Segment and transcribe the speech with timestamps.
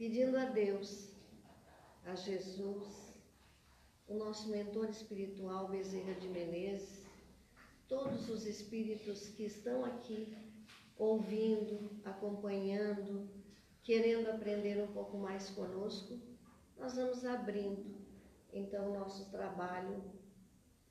[0.00, 1.10] pedindo a Deus,
[2.06, 3.12] a Jesus,
[4.08, 7.04] o nosso mentor espiritual Bezerra de Menezes,
[7.86, 10.34] todos os espíritos que estão aqui
[10.96, 13.28] ouvindo, acompanhando,
[13.82, 16.18] querendo aprender um pouco mais conosco,
[16.78, 17.94] nós vamos abrindo
[18.54, 20.02] então o nosso trabalho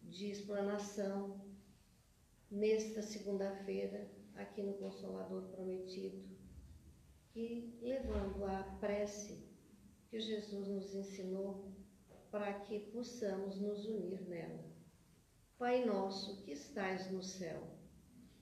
[0.03, 1.41] de explanação
[2.51, 6.38] nesta segunda-feira aqui no Consolador Prometido
[7.39, 9.41] e levando a prece
[10.09, 11.71] que Jesus nos ensinou
[12.29, 14.65] para que possamos nos unir nela.
[15.57, 17.61] Pai nosso que estais no céu,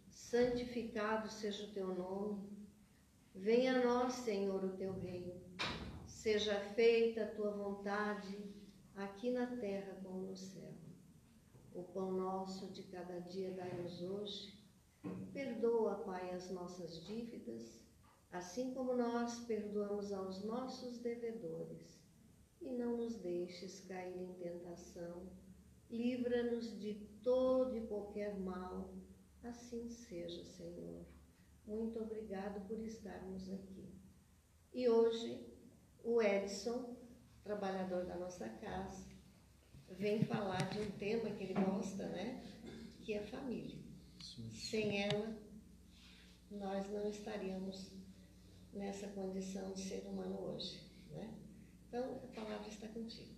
[0.09, 2.49] santificado seja o teu nome,
[3.35, 5.39] venha a nós, Senhor, o teu reino,
[6.07, 8.35] seja feita a tua vontade,
[8.95, 10.73] aqui na terra como no céu.
[11.71, 14.57] O pão nosso de cada dia dai-nos hoje,
[15.31, 17.86] perdoa, Pai, as nossas dívidas,
[18.31, 21.97] assim como nós perdoamos aos nossos devedores,
[22.61, 25.29] e não nos deixes cair em tentação,
[25.89, 28.93] livra-nos de todo e qualquer mal,
[29.43, 31.05] assim seja, Senhor.
[31.65, 33.93] Muito obrigado por estarmos aqui.
[34.73, 35.45] E hoje,
[36.03, 36.97] o Edson,
[37.43, 39.05] trabalhador da nossa casa,
[39.89, 42.43] vem falar de um tema que ele gosta, né?
[43.01, 43.77] Que é família.
[44.51, 45.37] Sem ela,
[46.51, 47.96] nós não estaríamos
[48.77, 50.79] nessa condição de ser humano hoje,
[51.11, 51.33] né?
[51.87, 53.35] Então, a palavra está contigo.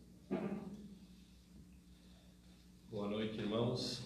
[2.92, 4.04] Boa noite, irmãos.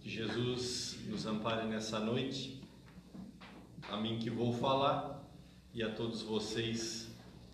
[0.00, 2.60] Que Jesus nos ampare nessa noite.
[3.88, 5.22] A mim que vou falar
[5.72, 7.08] e a todos vocês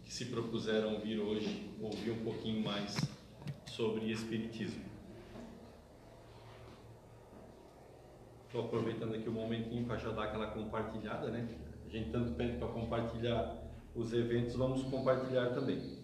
[0.05, 2.97] que se propuseram vir hoje ouvir um pouquinho mais
[3.67, 4.83] sobre Espiritismo.
[8.47, 11.67] Estou aproveitando aqui o um momentinho para já dar aquela compartilhada, né?
[11.89, 13.56] A gente tanto pede para compartilhar
[13.94, 15.97] os eventos, vamos compartilhar também.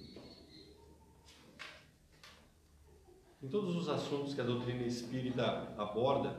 [3.42, 6.34] Em todos os assuntos que a doutrina espírita aborda,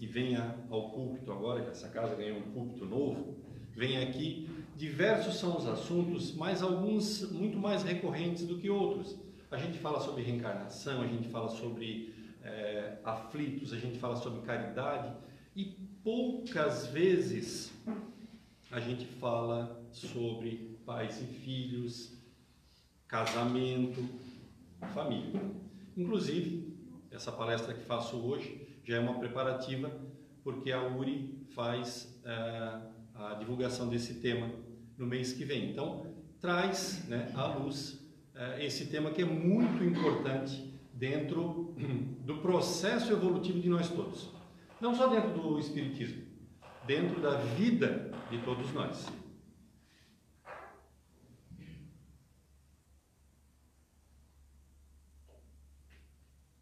[0.00, 3.36] e venha ao púlpito agora, que essa casa ganhou um púlpito novo,
[3.74, 9.14] vem aqui, diversos são os assuntos, mas alguns muito mais recorrentes do que outros.
[9.50, 14.40] A gente fala sobre reencarnação, a gente fala sobre é, aflitos, a gente fala sobre
[14.40, 15.14] caridade
[15.54, 15.66] e
[16.02, 17.70] poucas vezes
[18.74, 22.12] a gente fala sobre pais e filhos,
[23.06, 24.04] casamento,
[24.92, 25.40] família.
[25.96, 26.76] Inclusive,
[27.08, 29.92] essa palestra que faço hoje já é uma preparativa
[30.42, 32.80] porque a URI faz é,
[33.14, 34.50] a divulgação desse tema
[34.98, 35.70] no mês que vem.
[35.70, 38.04] Então, traz né, à luz
[38.34, 41.76] é, esse tema que é muito importante dentro
[42.26, 44.30] do processo evolutivo de nós todos.
[44.80, 46.23] Não só dentro do Espiritismo,
[46.86, 49.06] dentro da vida de todos nós.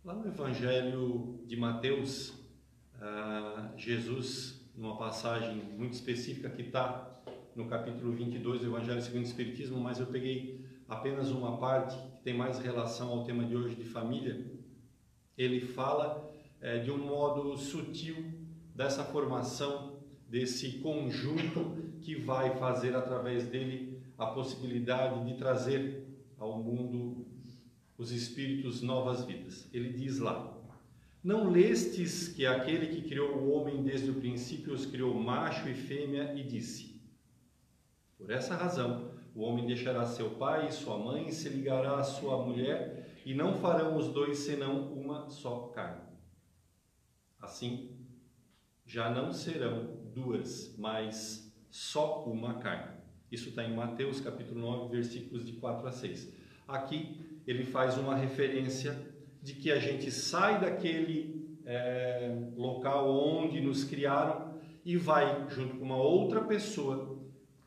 [0.05, 2.35] Lá no Evangelho de Mateus,
[3.01, 7.23] ah, Jesus, numa passagem muito específica que está
[7.55, 12.23] no capítulo 22 do Evangelho segundo o Espiritismo, mas eu peguei apenas uma parte que
[12.23, 14.45] tem mais relação ao tema de hoje de família,
[15.37, 16.31] ele fala
[16.61, 18.25] é, de um modo sutil
[18.75, 19.92] dessa formação,
[20.33, 26.07] desse conjunto que vai fazer através dele a possibilidade de trazer
[26.39, 27.27] ao mundo
[27.99, 29.69] os espíritos novas vidas.
[29.75, 30.59] Ele diz lá:
[31.23, 35.75] Não lestes que aquele que criou o homem desde o princípio os criou macho e
[35.75, 36.99] fêmea e disse:
[38.17, 42.03] Por essa razão o homem deixará seu pai e sua mãe e se ligará à
[42.03, 46.11] sua mulher, e não farão os dois senão uma só carne.
[47.39, 47.91] Assim,
[48.87, 53.01] já não serão duas, mas só uma carne.
[53.31, 56.33] Isso está em Mateus capítulo 9, versículos de 4 a 6.
[56.69, 58.97] Aqui ele faz uma referência
[59.43, 65.85] de que a gente sai daquele é, local onde nos criaram e vai, junto com
[65.85, 67.19] uma outra pessoa,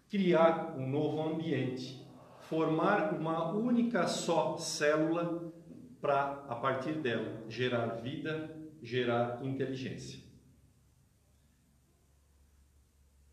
[0.09, 2.05] criar um novo ambiente,
[2.41, 5.51] formar uma única só célula
[5.99, 10.24] para, a partir dela, gerar vida, gerar inteligência.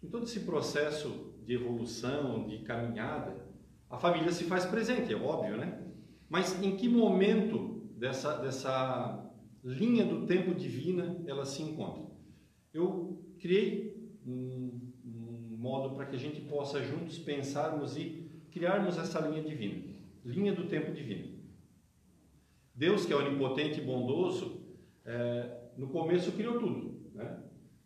[0.02, 3.46] Em todo esse processo de evolução, de caminhada,
[3.88, 5.80] a família se faz presente, é óbvio, né?
[6.28, 9.30] Mas em que momento dessa, dessa
[9.62, 12.02] linha do tempo divina ela se encontra?
[12.72, 14.80] Eu criei um
[15.56, 19.94] modo para que a gente possa juntos pensarmos e criarmos essa linha divina,
[20.24, 21.38] linha do tempo divino.
[22.74, 24.62] Deus, que é onipotente e bondoso,
[25.04, 27.42] é, no começo criou tudo, né?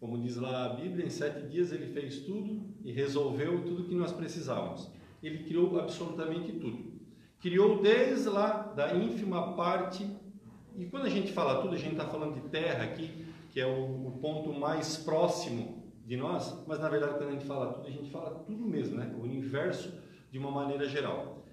[0.06, 3.94] Como diz lá a Bíblia, em sete dias ele fez tudo e resolveu tudo que
[3.96, 4.88] nós precisávamos.
[5.20, 6.92] ele criou absolutamente tudo.
[7.40, 10.08] Criou desde lá da ínfima parte,
[10.76, 13.66] e quando a gente fala tudo, a gente está falando de terra aqui, que é
[13.66, 17.88] o, o, ponto mais próximo de nós, mas na verdade quando a gente fala tudo,
[17.88, 19.12] a gente fala tudo mesmo, né?
[19.18, 19.92] O universo
[20.30, 21.44] de uma maneira geral.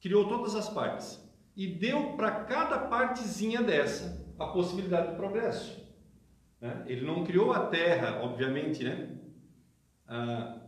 [0.00, 1.20] Criou todas as partes
[1.56, 5.79] e deu para cada partezinha dessa a possibilidade de progresso.
[6.60, 6.84] Né?
[6.86, 9.16] Ele não criou a Terra, obviamente, né?
[10.06, 10.60] Ah,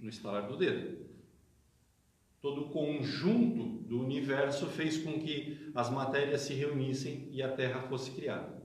[0.00, 0.98] no estalar do dedo.
[2.40, 7.82] Todo o conjunto do universo fez com que as matérias se reunissem e a Terra
[7.82, 8.62] fosse criada.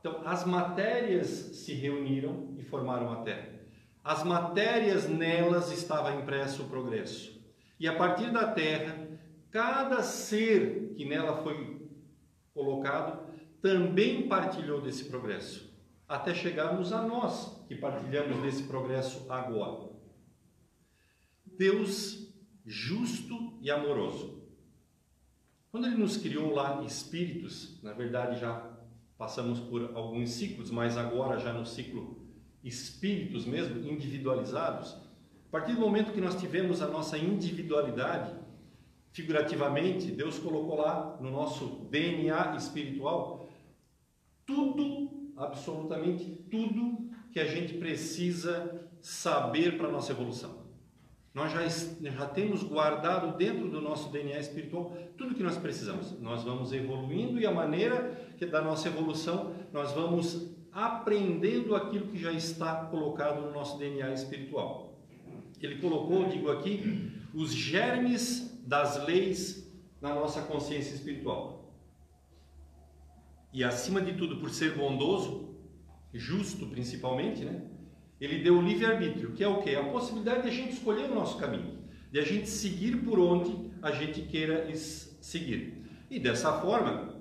[0.00, 3.58] Então, as matérias se reuniram e formaram a Terra.
[4.02, 7.38] As matérias nelas estava impresso o progresso.
[7.80, 9.06] E a partir da Terra,
[9.50, 11.78] cada ser que nela foi
[12.54, 13.28] colocado
[13.60, 15.67] também partilhou desse progresso,
[16.08, 19.90] até chegarmos a nós que partilhamos desse progresso agora.
[21.44, 22.32] Deus
[22.64, 24.42] justo e amoroso.
[25.70, 28.78] Quando ele nos criou lá espíritos, na verdade já
[29.18, 32.26] passamos por alguns ciclos, mas agora já no ciclo
[32.64, 34.94] espíritos mesmo, individualizados,
[35.48, 38.34] a partir do momento que nós tivemos a nossa individualidade,
[39.12, 43.48] figurativamente, Deus colocou lá no nosso DNA espiritual
[44.48, 50.66] tudo, absolutamente tudo que a gente precisa saber para a nossa evolução.
[51.32, 51.66] Nós já,
[52.10, 56.18] já temos guardado dentro do nosso DNA espiritual tudo que nós precisamos.
[56.20, 62.18] Nós vamos evoluindo e a maneira que da nossa evolução nós vamos aprendendo aquilo que
[62.18, 64.98] já está colocado no nosso DNA espiritual.
[65.60, 69.70] Ele colocou, digo aqui, os germes das leis
[70.00, 71.57] na nossa consciência espiritual.
[73.52, 75.56] E acima de tudo, por ser bondoso,
[76.12, 77.62] justo principalmente, né?
[78.20, 79.76] Ele deu o livre-arbítrio, que é o quê?
[79.76, 81.78] A possibilidade de a gente escolher o nosso caminho,
[82.10, 85.84] de a gente seguir por onde a gente queira seguir.
[86.10, 87.16] E dessa forma,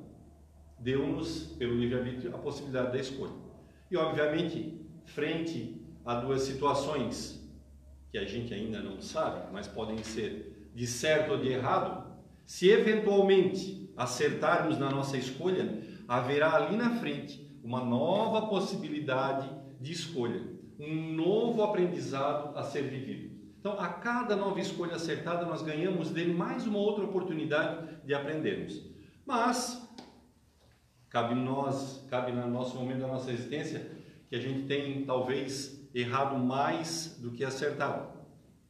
[0.80, 3.34] deu-nos, pelo livre-arbítrio, a possibilidade da escolha.
[3.92, 7.46] E, obviamente, frente a duas situações
[8.12, 12.16] que a gente ainda não sabe, mas podem ser de certo ou de errado,
[12.46, 19.50] se eventualmente acertarmos na nossa escolha, haverá ali na frente uma nova possibilidade
[19.80, 23.36] de escolha um novo aprendizado a ser vivido.
[23.60, 28.82] Então, a cada nova escolha acertada, nós ganhamos dele mais uma outra oportunidade de aprendermos.
[29.26, 29.90] Mas,
[31.10, 33.92] cabe nós, cabe no nosso momento da nossa existência,
[34.30, 38.16] que a gente tem talvez errado mais do que acertado.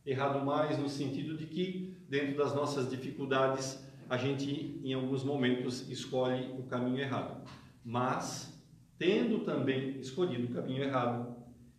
[0.06, 5.90] Errado mais no sentido de que, dentro das nossas dificuldades, a gente em alguns momentos
[5.90, 7.48] escolhe o caminho errado.
[7.84, 8.62] Mas,
[8.98, 11.36] tendo também escolhido o caminho errado,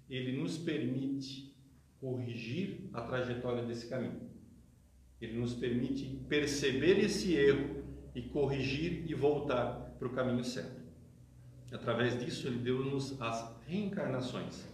[0.09, 1.55] ele nos permite
[2.01, 4.29] corrigir a trajetória desse caminho.
[5.21, 7.83] Ele nos permite perceber esse erro
[8.15, 10.81] e corrigir e voltar para o caminho certo.
[11.73, 14.67] Através disso, ele deu-nos as reencarnações.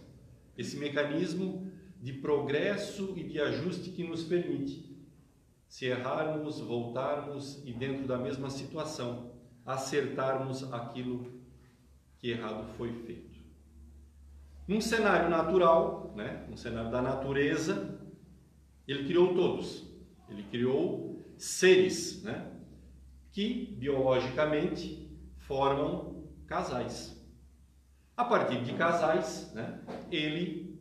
[0.57, 1.69] Esse mecanismo
[2.01, 4.84] de progresso e de ajuste que nos permite,
[5.75, 9.33] se errarmos, voltarmos e dentro da mesma situação,
[9.65, 11.43] acertarmos aquilo
[12.17, 13.37] que errado foi feito.
[14.65, 17.99] Num cenário natural, né, um cenário da natureza,
[18.87, 19.85] ele criou todos.
[20.29, 22.53] Ele criou seres, né,
[23.33, 27.21] que biologicamente formam casais.
[28.15, 30.79] A partir de casais, né, ele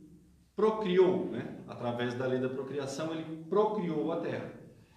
[0.55, 4.54] procriou, né, através da lei da procriação, ele procriou a Terra.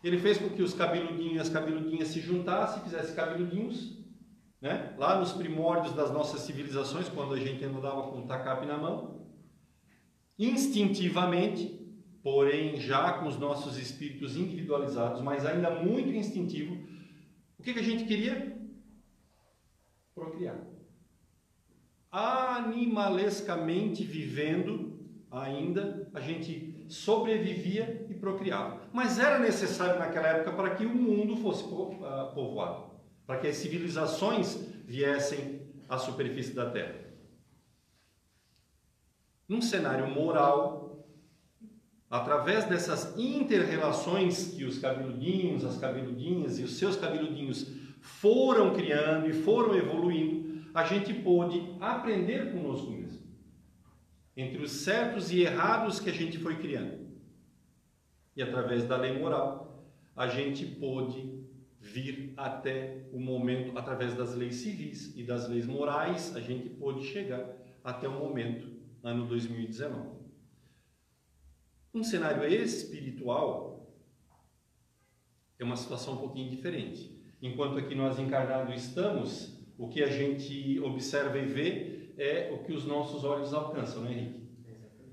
[0.08, 3.98] Ele fez com que os cabeludinhos e as cabeludinhas se juntassem, fizessem cabeludinhos,
[4.62, 4.96] né?
[4.98, 9.28] Lá nos primórdios das nossas civilizações, quando a gente andava com o tacape na mão,
[10.40, 11.78] instintivamente,
[12.24, 16.76] porém já com os nossos espíritos individualizados, mas ainda muito instintivo,
[17.60, 18.58] o que, que a gente queria?
[20.16, 20.66] Procriar.
[22.10, 24.97] Animalescamente vivendo,
[25.32, 28.82] ainda, a gente sobrevivia e procriava.
[28.94, 31.64] Mas era necessário naquela época para que o mundo fosse
[32.04, 32.88] ah, povoado
[33.28, 36.96] para que as civilizações viessem à superfície da Terra.
[39.48, 41.06] Num cenário moral,
[42.10, 47.68] através dessas interrelações que os cabeludinhos, as cabeludinhas e os seus cabeludinhos
[48.00, 53.07] foram criando e foram evoluindo, a gente pôde aprender conosco mesmo.
[54.38, 57.08] Entre os certos e errados que a gente foi criando.
[58.36, 59.84] E através da lei moral,
[60.16, 61.44] a gente pôde
[61.80, 67.04] vir até o momento, através das leis civis e das leis morais, a gente pôde
[67.08, 67.50] chegar
[67.84, 68.70] até o momento,
[69.02, 70.18] ano 2019.
[71.92, 73.92] Um cenário espiritual,
[75.58, 77.18] é uma situação um pouquinho diferente.
[77.42, 82.74] Enquanto aqui nós encarnados estamos, o que a gente observa e vê é o que
[82.74, 84.48] os nossos olhos alcançam, não é, Henrique?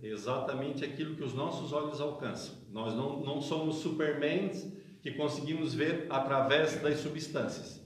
[0.02, 2.56] Exatamente aquilo que os nossos olhos alcançam.
[2.70, 4.70] Nós não, não somos supermans
[5.02, 7.82] que conseguimos ver através das substâncias.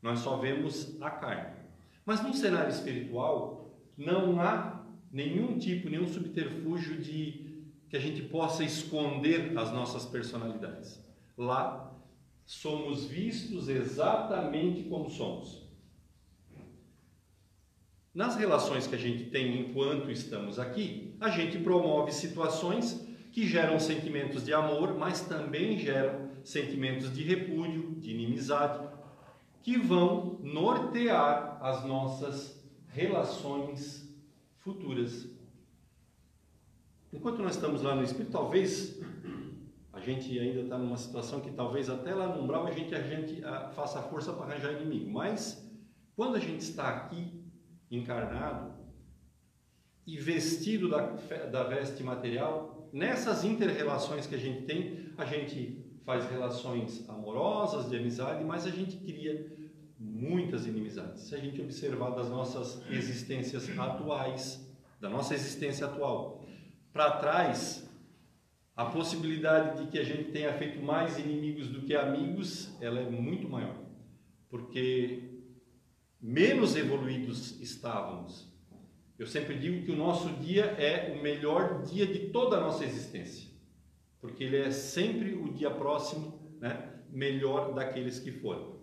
[0.00, 1.56] Nós só vemos a carne.
[2.06, 8.62] Mas no cenário espiritual, não há nenhum tipo, nenhum subterfúgio de que a gente possa
[8.64, 11.02] esconder as nossas personalidades.
[11.36, 11.94] Lá
[12.46, 15.67] somos vistos exatamente como somos.
[18.18, 23.78] Nas relações que a gente tem enquanto estamos aqui, a gente promove situações que geram
[23.78, 28.88] sentimentos de amor, mas também geram sentimentos de repúdio, de inimizade,
[29.62, 34.12] que vão nortear as nossas relações
[34.56, 35.28] futuras.
[37.12, 39.00] Enquanto nós estamos lá no Espírito, talvez
[39.92, 43.00] a gente ainda está numa situação que talvez até lá no umbral a gente, a
[43.00, 45.08] gente a, faça força para arranjar inimigo.
[45.08, 45.64] Mas
[46.16, 47.37] quando a gente está aqui,
[47.90, 48.72] encarnado,
[50.06, 51.02] e vestido da,
[51.50, 57.96] da veste material, nessas interrelações que a gente tem, a gente faz relações amorosas, de
[57.96, 59.54] amizade, mas a gente cria
[59.98, 61.24] muitas inimizades.
[61.24, 64.66] Se a gente observar das nossas existências atuais,
[64.98, 66.42] da nossa existência atual,
[66.92, 67.86] para trás,
[68.74, 73.10] a possibilidade de que a gente tenha feito mais inimigos do que amigos, ela é
[73.10, 73.76] muito maior.
[74.48, 75.37] Porque
[76.20, 78.48] menos evoluídos estávamos.
[79.18, 82.84] Eu sempre digo que o nosso dia é o melhor dia de toda a nossa
[82.84, 83.50] existência.
[84.20, 88.78] Porque ele é sempre o dia próximo, né, melhor daqueles que foram.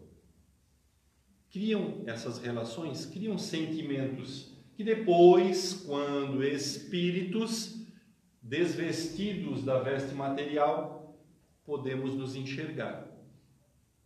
[1.49, 7.81] Criam essas relações, criam sentimentos que depois, quando espíritos
[8.41, 11.17] desvestidos da veste material,
[11.63, 13.14] podemos nos enxergar.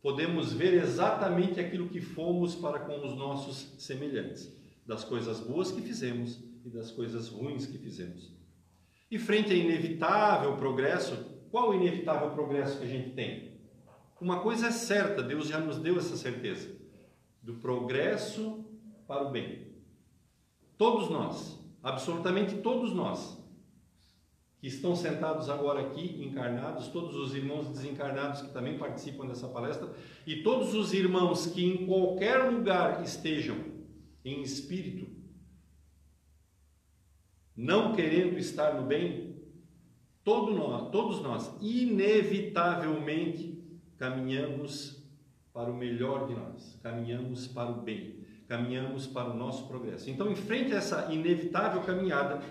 [0.02, 5.82] Podemos ver exatamente aquilo que fomos para com os nossos semelhantes, das coisas boas que
[5.82, 8.32] fizemos e das coisas ruins que fizemos.
[9.12, 11.18] E frente ao inevitável progresso,
[11.52, 13.60] qual o inevitável progresso que a gente tem?
[14.22, 16.70] Uma coisa é certa, Deus já nos deu essa certeza,
[17.42, 18.66] do progresso
[19.08, 19.68] para o bem.
[20.78, 23.39] Todos nós, absolutamente todos nós,
[24.60, 29.90] que estão sentados agora aqui, encarnados, todos os irmãos desencarnados que também participam dessa palestra,
[30.28, 33.58] e todos os irmãos que em qualquer lugar estejam
[34.24, 35.08] em espírito,
[37.56, 39.38] não querendo estar no bem,
[40.24, 43.64] todo nós, todos nós, inevitavelmente,
[43.98, 45.02] caminhamos
[45.54, 50.10] para o melhor de nós, caminhamos para o bem, caminhamos para o nosso progresso.
[50.10, 52.42] Então, em frente a essa inevitável caminhada,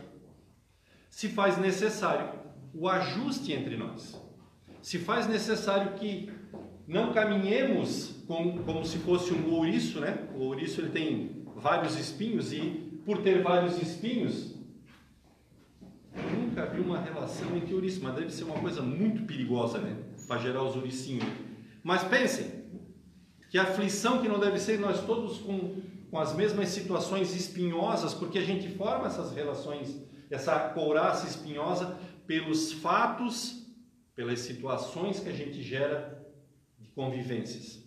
[1.10, 2.38] se faz necessário
[2.74, 4.20] o ajuste entre nós.
[4.82, 6.30] Se faz necessário que
[6.86, 10.28] não caminhemos com, como se fosse um ouriço, né?
[10.34, 12.60] O ouriço ele tem vários espinhos e
[13.04, 14.54] por ter vários espinhos,
[16.34, 19.96] nunca vi uma relação entre ouriço, mas deve ser uma coisa muito perigosa, né?
[20.26, 21.24] Para gerar os ouricinhos.
[21.82, 22.58] Mas pensem,
[23.50, 28.38] que aflição que não deve ser nós todos com, com as mesmas situações espinhosas, porque
[28.38, 29.96] a gente forma essas relações
[30.34, 33.66] essa couraça espinhosa pelos fatos,
[34.14, 36.26] pelas situações que a gente gera
[36.78, 37.82] de convivências.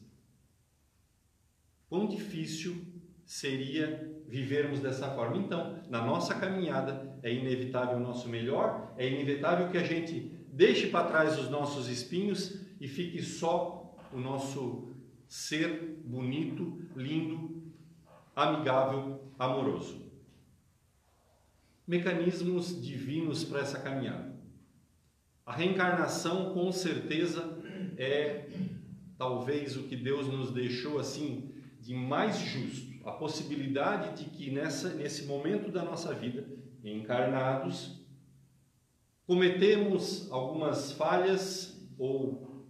[1.88, 2.86] Quão difícil
[3.26, 5.38] seria vivermos dessa forma.
[5.38, 10.88] Então, na nossa caminhada, é inevitável o nosso melhor, é inevitável que a gente deixe
[10.88, 14.96] para trás os nossos espinhos e fique só o nosso
[15.28, 17.62] ser bonito, lindo,
[18.36, 20.11] amigável, amoroso
[21.92, 24.34] mecanismos divinos para essa caminhada.
[25.46, 27.62] A reencarnação, com certeza,
[27.98, 28.48] é
[29.18, 34.94] talvez o que Deus nos deixou assim de mais justo, a possibilidade de que nessa,
[34.94, 36.48] nesse momento da nossa vida,
[36.82, 38.02] encarnados,
[39.28, 42.66] cometemos algumas falhas ou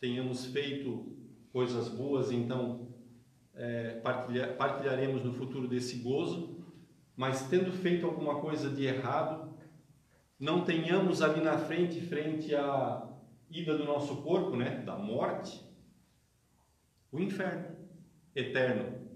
[0.00, 1.16] tenhamos feito
[1.52, 2.86] coisas boas, então
[3.52, 6.61] é, partilhar, partilharemos no futuro desse gozo,
[7.22, 9.56] mas tendo feito alguma coisa de errado,
[10.40, 13.08] não tenhamos ali na frente, frente à
[13.48, 15.64] ida do nosso corpo, né, da morte,
[17.12, 17.76] o inferno
[18.34, 19.08] eterno,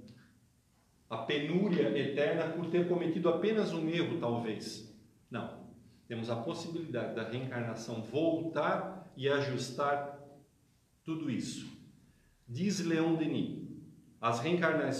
[1.10, 4.96] a penúria eterna por ter cometido apenas um erro, talvez.
[5.28, 5.66] Não,
[6.06, 10.16] temos a possibilidade da reencarnação voltar e ajustar
[11.02, 11.76] tudo isso.
[12.48, 13.66] Diz Leon Denis,
[14.20, 14.90] as reencarna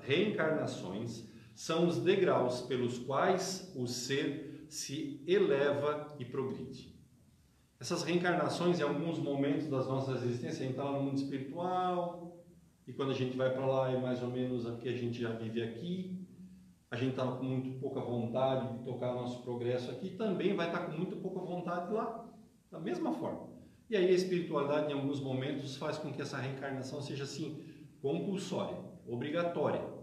[0.00, 6.94] reencarnações são os degraus pelos quais o ser se eleva e progride.
[7.80, 12.44] essas reencarnações, em alguns momentos das nossas existências, a gente está lá no mundo espiritual,
[12.86, 15.20] e quando a gente vai para lá é mais ou menos o que a gente
[15.20, 16.26] já vive aqui.
[16.90, 20.80] A gente está com muito pouca vontade de tocar nosso progresso aqui, também vai estar
[20.80, 22.28] tá com muito pouca vontade lá,
[22.70, 23.48] da mesma forma.
[23.88, 27.64] E aí a espiritualidade, em alguns momentos, faz com que essa reencarnação seja assim,
[28.00, 29.95] compulsória, obrigatória.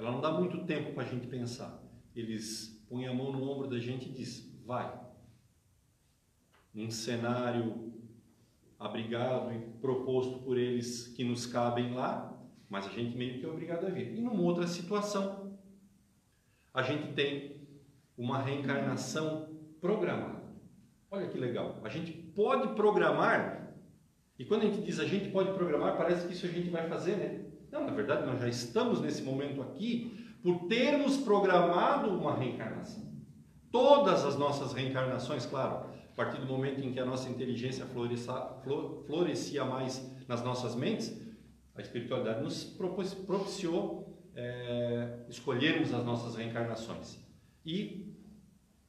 [0.00, 1.78] Ela não dá muito tempo para a gente pensar.
[2.16, 4.98] Eles põem a mão no ombro da gente e diz, vai.
[6.72, 7.92] Num cenário
[8.78, 12.34] abrigado e proposto por eles que nos cabem lá,
[12.66, 14.16] mas a gente meio que é obrigado a vir.
[14.16, 15.58] E numa outra situação,
[16.72, 17.60] a gente tem
[18.16, 20.40] uma reencarnação programada.
[21.10, 21.78] Olha que legal.
[21.84, 23.76] A gente pode programar,
[24.38, 26.88] e quando a gente diz a gente pode programar, parece que isso a gente vai
[26.88, 27.49] fazer, né?
[27.70, 33.10] Não, na verdade, nós já estamos nesse momento aqui por termos programado uma reencarnação.
[33.70, 37.86] Todas as nossas reencarnações, claro, a partir do momento em que a nossa inteligência
[39.06, 41.16] florescia mais nas nossas mentes,
[41.74, 47.18] a espiritualidade nos propiciou é, escolhermos as nossas reencarnações.
[47.64, 48.12] E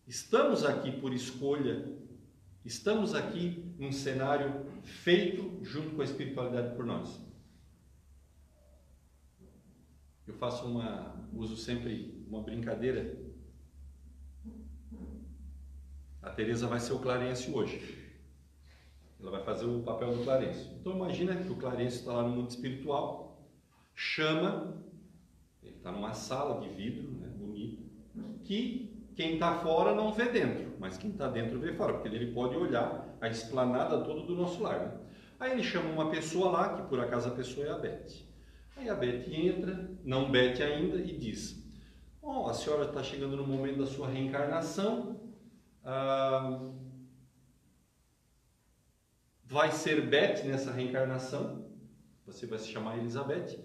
[0.08, 1.94] estamos aqui por escolha,
[2.66, 7.31] estamos aqui num cenário feito junto com a espiritualidade por nós.
[10.28, 13.18] Eu faço uma, uso sempre uma brincadeira.
[16.22, 18.00] A Teresa vai ser o Clarence hoje.
[19.20, 20.70] Ela vai fazer o papel do Clarence.
[20.80, 23.50] Então imagina que o Clarence está lá no mundo espiritual,
[23.94, 24.84] chama,
[25.62, 27.84] ele está numa sala de vidro, né, bonito,
[28.44, 32.34] que quem está fora não vê dentro, mas quem está dentro vê fora, porque ele
[32.34, 34.80] pode olhar a esplanada toda do nosso lar.
[34.80, 35.00] Né?
[35.40, 38.31] Aí ele chama uma pessoa lá, que por acaso a pessoa é a Beth.
[38.82, 41.64] Aí a Beth entra, não Beth ainda, e diz:
[42.20, 45.22] oh, a senhora está chegando no momento da sua reencarnação.
[45.84, 46.68] Ah,
[49.46, 51.70] vai ser Beth nessa reencarnação.
[52.26, 53.64] Você vai se chamar Elizabeth.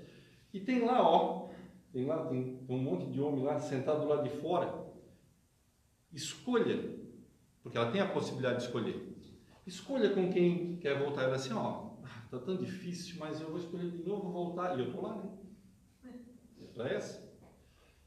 [0.52, 1.48] E tem lá, ó,
[1.94, 4.85] tem lá, tem um monte de homem lá sentado do lado de fora.
[6.12, 6.94] Escolha,
[7.62, 9.16] porque ela tem a possibilidade de escolher.
[9.66, 11.22] Escolha com quem quer voltar.
[11.22, 11.86] Ela assim, ó,
[12.37, 14.77] Está tão difícil, mas eu vou escolher de novo voltar.
[14.77, 15.31] E eu estou lá, né?
[16.61, 17.27] É para essa.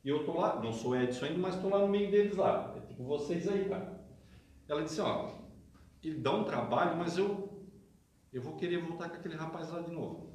[0.04, 2.76] E eu estou lá, não sou Edson ainda, mas estou lá no meio deles lá.
[2.78, 4.00] É tipo vocês aí, cara.
[4.68, 5.40] Ela disse, ó,
[6.04, 7.68] ele dá um trabalho, mas eu,
[8.32, 10.30] eu vou querer voltar com aquele rapaz lá de novo.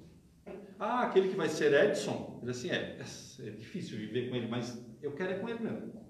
[0.79, 2.41] Ah, aquele que vai ser Edson?
[2.43, 6.05] Ele assim, é, é difícil viver com ele, mas eu quero é com ele mesmo.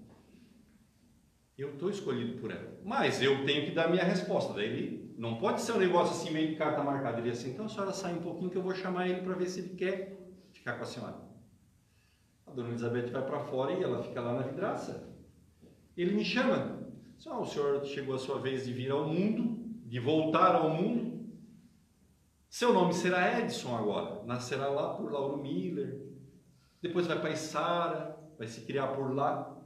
[1.55, 2.79] Eu estou escolhido por ela.
[2.83, 4.53] Mas eu tenho que dar a minha resposta.
[4.53, 7.19] Daí ele não pode ser um negócio assim meio de carta marcada.
[7.19, 9.47] Ele assim, então a senhora sai um pouquinho que eu vou chamar ele para ver
[9.47, 10.17] se ele quer
[10.53, 11.15] ficar com a senhora.
[12.45, 15.09] A dona Elizabeth vai para fora e ela fica lá na vidraça.
[15.95, 16.83] Ele me chama.
[17.27, 21.25] Ah, o senhor chegou a sua vez de vir ao mundo, de voltar ao mundo.
[22.49, 24.23] Seu nome será Edson agora.
[24.25, 26.05] Nascerá lá por Lauro Miller.
[26.81, 29.57] Depois vai para Isara, vai se criar por lá.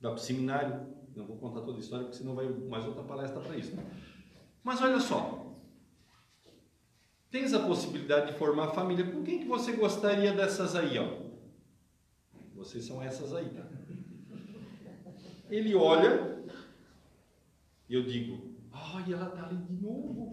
[0.00, 3.02] Vai para o seminário não vou contar toda a história, porque senão vai mais outra
[3.02, 3.74] palestra para isso.
[3.74, 3.84] Né?
[4.62, 5.56] Mas olha só.
[7.30, 9.10] Tens a possibilidade de formar família.
[9.10, 11.28] Com quem que você gostaria dessas aí, ó?
[12.54, 13.66] Vocês são essas aí, tá?
[15.50, 16.38] Ele olha
[17.88, 20.30] e eu digo, ai, ela tá ali de novo.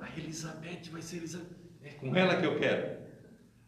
[0.00, 1.56] A Elizabeth vai ser Elizabeth.
[1.82, 3.02] É com ela que eu quero.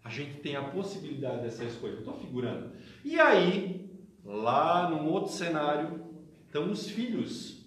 [0.04, 1.94] A gente tem a possibilidade dessa escolha.
[1.94, 2.72] Estou figurando.
[3.02, 3.90] E aí,
[4.24, 6.04] lá num outro cenário,
[6.46, 7.64] estão os filhos.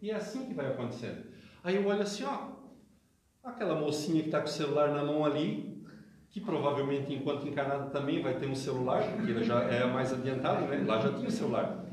[0.00, 1.29] E é assim que vai acontecendo.
[1.62, 2.52] Aí eu olho assim, ó,
[3.44, 5.84] aquela mocinha que está com o celular na mão ali,
[6.30, 10.66] que provavelmente enquanto encarnada também vai ter um celular, porque ela já é mais adiantado,
[10.66, 10.82] né?
[10.86, 11.84] Lá já tinha o celular.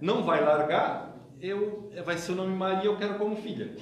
[0.00, 3.76] Não vai largar, eu, vai ser o nome Maria, eu quero como filha.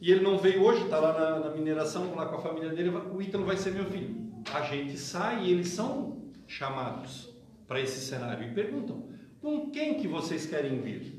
[0.00, 2.90] E ele não veio hoje, está lá na, na, mineração, lá com a família dele,
[2.90, 4.28] o Ítalo vai ser meu filho.
[4.54, 7.34] A gente sai e eles são chamados
[7.66, 9.08] para esse cenário e perguntam:
[9.40, 11.17] com quem que vocês querem vir?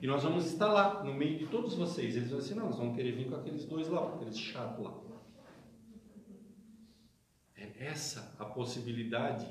[0.00, 2.16] E nós vamos estar lá, no meio de todos vocês.
[2.16, 4.94] Eles vão dizer, não, nós vamos querer vir com aqueles dois lá, aqueles chatos lá.
[7.56, 9.46] É essa a possibilidade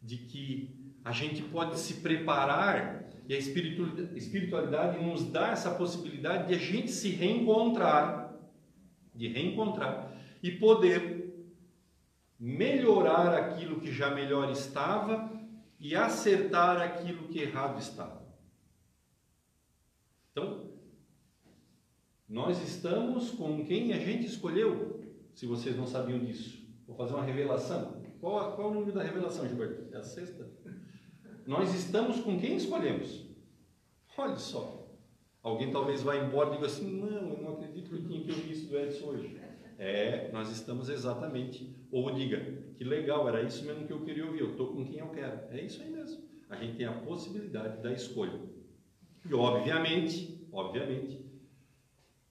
[0.00, 6.54] de que a gente pode se preparar e a espiritualidade nos dá essa possibilidade de
[6.54, 8.34] a gente se reencontrar,
[9.14, 11.18] de reencontrar e poder
[12.38, 15.30] melhorar aquilo que já melhor estava
[15.78, 18.17] e acertar aquilo que errado estava.
[20.38, 20.68] Então,
[22.28, 25.00] nós estamos com quem a gente escolheu,
[25.34, 26.64] se vocês não sabiam disso.
[26.86, 28.00] Vou fazer uma revelação.
[28.20, 29.92] Qual, qual o número da revelação, Gilberto?
[29.92, 30.48] É a sexta?
[31.46, 33.26] Nós estamos com quem escolhemos.
[34.16, 34.86] Olha só.
[35.42, 37.96] Alguém talvez vá embora e diga assim: não, eu não acredito que
[39.78, 41.76] É, nós estamos exatamente.
[41.90, 42.38] Ou diga,
[42.76, 45.40] que legal, era isso mesmo que eu queria ouvir, eu estou com quem eu quero.
[45.50, 46.22] É isso aí mesmo.
[46.50, 48.57] A gente tem a possibilidade da escolha.
[49.28, 51.22] E obviamente, obviamente,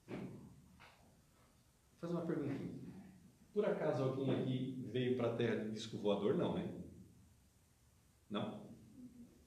[0.08, 0.18] vou
[2.02, 2.78] fazer uma perguntinha.
[3.54, 6.36] Por acaso alguém aqui veio para a Terra de disco voador?
[6.36, 6.68] Não, né?
[8.30, 8.62] Não?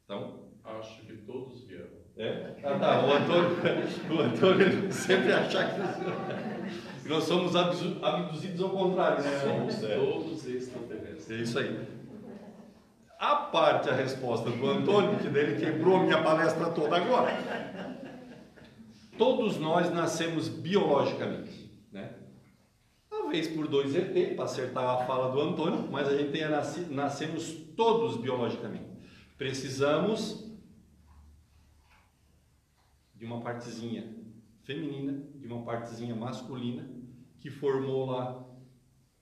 [0.04, 0.50] Então?
[0.62, 2.00] Acho que todos vieram.
[2.16, 2.56] É?
[2.62, 3.06] Ah, tá.
[3.06, 3.56] O Antônio,
[4.10, 5.58] o Antônio sempre acha
[7.02, 9.38] que nós somos abduzidos ao contrário, né?
[9.40, 9.96] Somos é.
[9.96, 11.30] todos extraterrestres.
[11.30, 11.99] É isso aí.
[13.20, 17.30] A parte a resposta do Antônio, que dele quebrou a minha palestra toda agora.
[19.18, 22.14] Todos nós nascemos biologicamente, né?
[23.11, 26.94] Talvez por dois ET, para acertar a fala do Antônio, mas a gente tenha nascido,
[26.94, 28.88] nascemos todos biologicamente.
[29.37, 30.50] Precisamos
[33.14, 34.16] de uma partezinha
[34.62, 36.88] feminina, de uma partezinha masculina,
[37.38, 38.46] que formou lá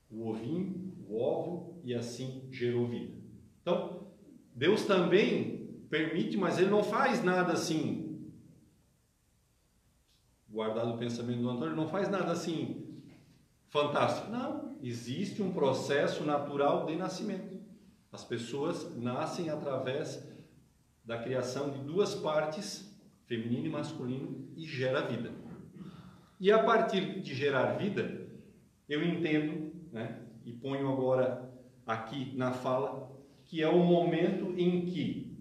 [0.08, 3.17] o ovinho, o ovo e assim gerou vida.
[3.62, 4.08] Então,
[4.54, 8.30] Deus também permite, mas Ele não faz nada assim.
[10.48, 12.84] Guardado o pensamento do Antônio, não faz nada assim
[13.68, 14.30] fantástico.
[14.30, 17.58] Não, existe um processo natural de nascimento.
[18.10, 20.26] As pessoas nascem através
[21.04, 22.88] da criação de duas partes
[23.28, 25.30] feminino e masculino, e gera vida.
[26.40, 28.26] E a partir de gerar vida,
[28.88, 31.52] eu entendo, né, e ponho agora
[31.86, 33.10] aqui na fala,
[33.48, 35.36] que é o momento em que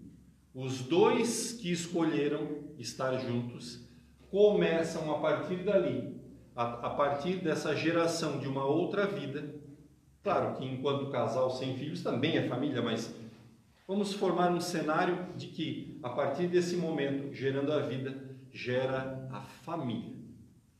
[0.52, 3.86] os dois que escolheram estar juntos
[4.28, 6.16] começam a partir dali,
[6.56, 9.54] a, a partir dessa geração de uma outra vida.
[10.24, 13.14] Claro que enquanto casal sem filhos também é família, mas
[13.88, 19.40] Vamos formar um cenário de que, a partir desse momento, gerando a vida, gera a
[19.40, 20.14] família.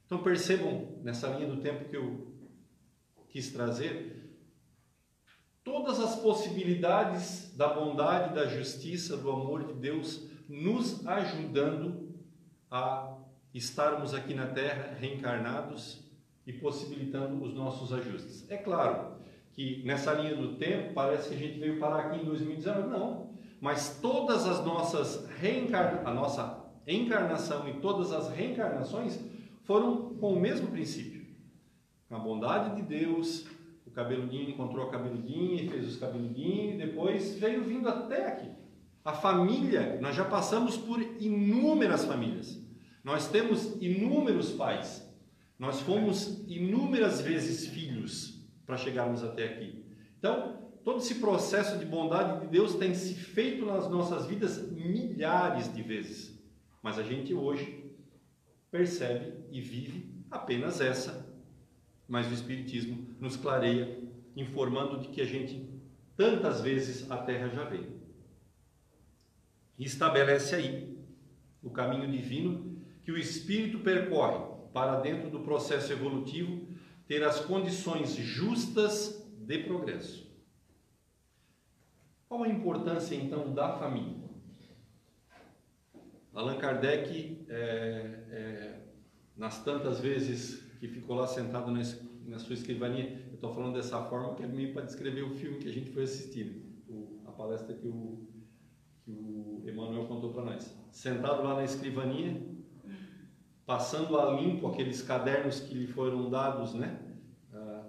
[0.05, 2.35] Então percebam nessa linha do tempo que eu
[3.31, 4.18] quis trazer
[5.69, 12.09] todas as possibilidades da bondade, da justiça, do amor de Deus nos ajudando
[12.71, 13.19] a
[13.53, 16.03] estarmos aqui na terra reencarnados
[16.47, 18.51] e possibilitando os nossos ajustes.
[18.51, 19.13] É claro,
[19.53, 22.89] que nessa linha do tempo parece que a gente veio parar aqui em 2019.
[22.89, 23.31] Não.
[23.61, 29.21] Mas todas as nossas reencarnações, a nossa encarnação e todas as reencarnações
[29.65, 31.27] foram com o mesmo princípio.
[32.09, 33.47] A bondade de Deus,
[33.89, 38.51] o cabeludinho encontrou a cabeludinha e fez os cabeludinhos, e depois veio vindo até aqui.
[39.05, 42.63] A família, nós já passamos por inúmeras famílias.
[43.03, 45.09] Nós temos inúmeros pais.
[45.59, 49.83] Nós fomos inúmeras vezes filhos para chegarmos até aqui.
[50.19, 55.75] Então, todo esse processo de bondade de Deus tem se feito nas nossas vidas milhares
[55.75, 56.39] de vezes,
[56.83, 57.91] mas a gente hoje
[58.71, 61.28] percebe e vive apenas essa.
[62.09, 64.03] Mas o Espiritismo nos clareia,
[64.35, 65.69] informando de que a gente
[66.17, 68.01] tantas vezes a Terra já veio.
[69.79, 70.99] E estabelece aí
[71.63, 76.67] o caminho divino que o Espírito percorre para dentro do processo evolutivo
[77.07, 80.29] ter as condições justas de progresso.
[82.29, 84.29] Qual a importância então da família?
[86.35, 87.55] Allan Kardec, é,
[88.31, 88.81] é,
[89.37, 91.81] nas tantas vezes que ficou lá sentado na,
[92.27, 95.59] na sua escrivaninha, eu estou falando dessa forma que é meio para descrever o filme
[95.59, 98.27] que a gente foi assistir, o, a palestra que o,
[99.05, 100.77] que o contou para nós.
[100.91, 102.41] Sentado lá na escrivaninha,
[103.67, 107.01] passando a limpo aqueles cadernos que lhe foram dados, né?
[107.53, 107.85] Ah,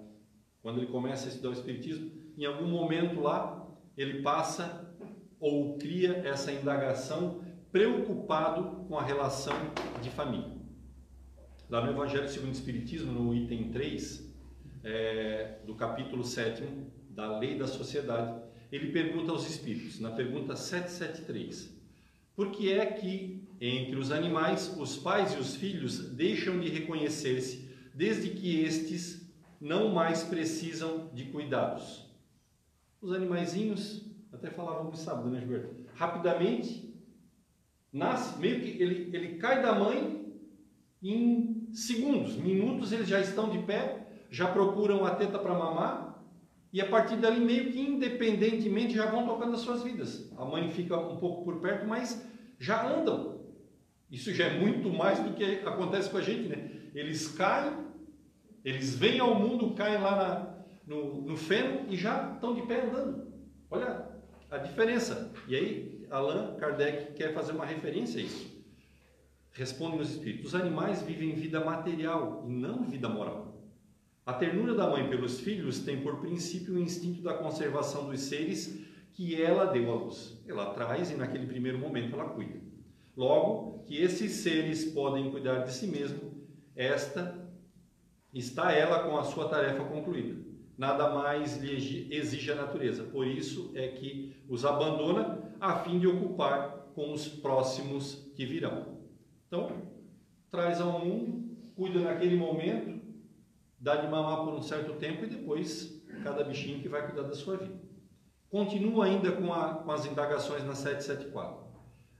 [0.62, 4.94] quando ele começa a estudar o Espiritismo, em algum momento lá, ele passa
[5.38, 7.40] ou cria essa indagação
[7.72, 9.54] preocupado com a relação
[10.02, 10.59] de família.
[11.70, 14.28] Lá no Evangelho segundo o Espiritismo, no item 3,
[14.82, 16.64] é, do capítulo 7
[17.10, 21.72] da Lei da Sociedade, ele pergunta aos espíritos, na pergunta 773,
[22.34, 27.70] por que é que entre os animais os pais e os filhos deixam de reconhecer-se
[27.94, 32.04] desde que estes não mais precisam de cuidados?
[33.00, 35.72] Os animaizinhos, até falávamos sábado, né, Gilberto?
[35.94, 36.92] Rapidamente
[37.92, 40.18] nasce, meio que ele, ele cai da mãe
[41.02, 46.10] em segundos, minutos eles já estão de pé, já procuram a teta para mamar
[46.72, 50.30] e a partir dali meio que independentemente já vão tocando as suas vidas.
[50.36, 52.24] A mãe fica um pouco por perto, mas
[52.58, 53.40] já andam.
[54.10, 56.70] Isso já é muito mais do que acontece com a gente, né?
[56.94, 57.72] Eles caem,
[58.64, 62.82] eles vêm ao mundo, caem lá na, no, no feno e já estão de pé
[62.82, 63.32] andando.
[63.70, 64.08] Olha
[64.50, 65.32] a diferença.
[65.46, 68.49] E aí, Allan Kardec quer fazer uma referência a isso.
[69.52, 73.50] Responde nos espíritos: os animais vivem vida material e não vida moral.
[74.24, 78.86] A ternura da mãe pelos filhos tem por princípio o instinto da conservação dos seres
[79.12, 80.40] que ela deu à luz.
[80.46, 82.60] Ela traz e naquele primeiro momento ela cuida.
[83.16, 86.32] Logo, que esses seres podem cuidar de si mesmo,
[86.76, 87.36] esta
[88.32, 90.38] está ela com a sua tarefa concluída.
[90.78, 93.02] Nada mais lhe exige a natureza.
[93.04, 98.89] Por isso é que os abandona a fim de ocupar com os próximos que virão.
[99.50, 99.82] Então,
[100.48, 103.00] traz ao mundo, cuida naquele momento,
[103.80, 107.34] dá de mamar por um certo tempo e depois cada bichinho que vai cuidar da
[107.34, 107.74] sua vida.
[108.48, 111.64] Continua ainda com, a, com as indagações na 774.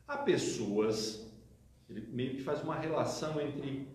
[0.08, 1.32] Há pessoas,
[1.88, 3.86] ele meio que faz uma relação entre,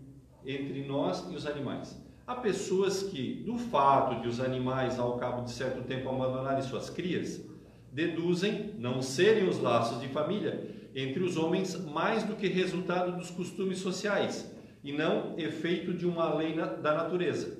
[0.45, 2.01] entre nós e os animais.
[2.25, 6.89] Há pessoas que, do fato de os animais, ao cabo de certo tempo, abandonarem suas
[6.89, 7.45] crias,
[7.91, 13.29] deduzem não serem os laços de família entre os homens mais do que resultado dos
[13.29, 14.49] costumes sociais
[14.81, 17.59] e não efeito de uma lei da natureza.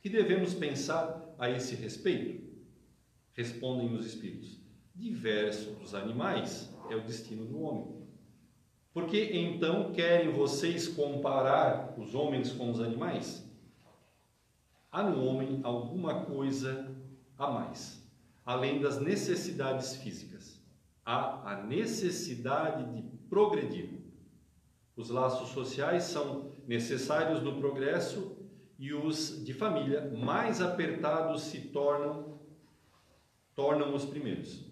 [0.00, 2.42] Que devemos pensar a esse respeito?
[3.34, 4.58] Respondem os espíritos.
[4.94, 8.00] Diverso dos animais é o destino do homem.
[8.92, 13.46] Por que então querem vocês comparar os homens com os animais?
[14.90, 16.90] Há no homem alguma coisa
[17.38, 18.02] a mais,
[18.44, 20.39] além das necessidades físicas.
[21.04, 24.00] Há a necessidade de progredir.
[24.96, 28.36] Os laços sociais são necessários no progresso
[28.78, 32.38] e os de família mais apertados se tornam
[33.54, 34.64] tornam os primeiros.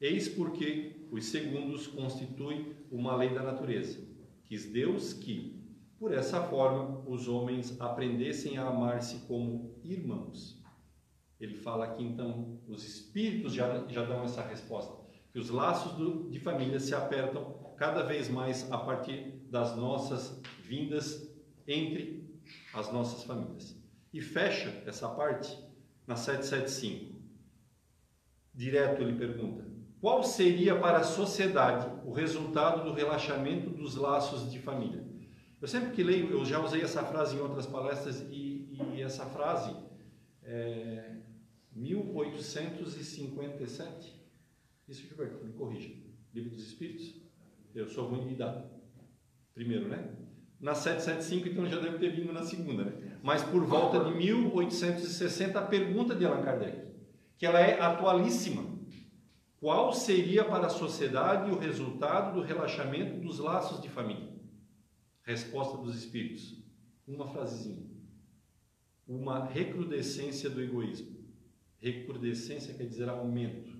[0.00, 4.00] Eis porque os segundos constituem uma lei da natureza.
[4.46, 5.62] Quis Deus que,
[5.98, 10.58] por essa forma, os homens aprendessem a amar-se como irmãos.
[11.38, 14.99] Ele fala aqui então, os espíritos já, já dão essa resposta,
[15.32, 20.40] que os laços do, de família se apertam cada vez mais a partir das nossas
[20.62, 21.30] vindas
[21.66, 22.28] entre
[22.74, 23.74] as nossas famílias.
[24.12, 25.56] E fecha essa parte
[26.06, 27.18] na 775.
[28.52, 29.64] Direto ele pergunta:
[30.00, 35.08] qual seria para a sociedade o resultado do relaxamento dos laços de família?
[35.60, 39.26] Eu sempre que leio, eu já usei essa frase em outras palestras e, e essa
[39.26, 39.76] frase
[40.42, 41.18] é
[41.74, 44.19] 1857.
[44.90, 45.94] Isso, Gilberto, me corrija.
[46.34, 47.14] Livro dos Espíritos?
[47.72, 48.68] Eu sou ruim de data.
[49.54, 50.16] Primeiro, né?
[50.58, 53.18] Na 775, então já deve ter vindo na segunda, né?
[53.22, 56.90] Mas por volta de 1860, a pergunta de Allan Kardec,
[57.38, 58.68] que ela é atualíssima.
[59.60, 64.28] Qual seria para a sociedade o resultado do relaxamento dos laços de família?
[65.22, 66.64] Resposta dos espíritos.
[67.06, 67.86] Uma frasezinha.
[69.06, 71.16] Uma recrudescência do egoísmo.
[71.78, 73.79] Recrudescência quer dizer aumento.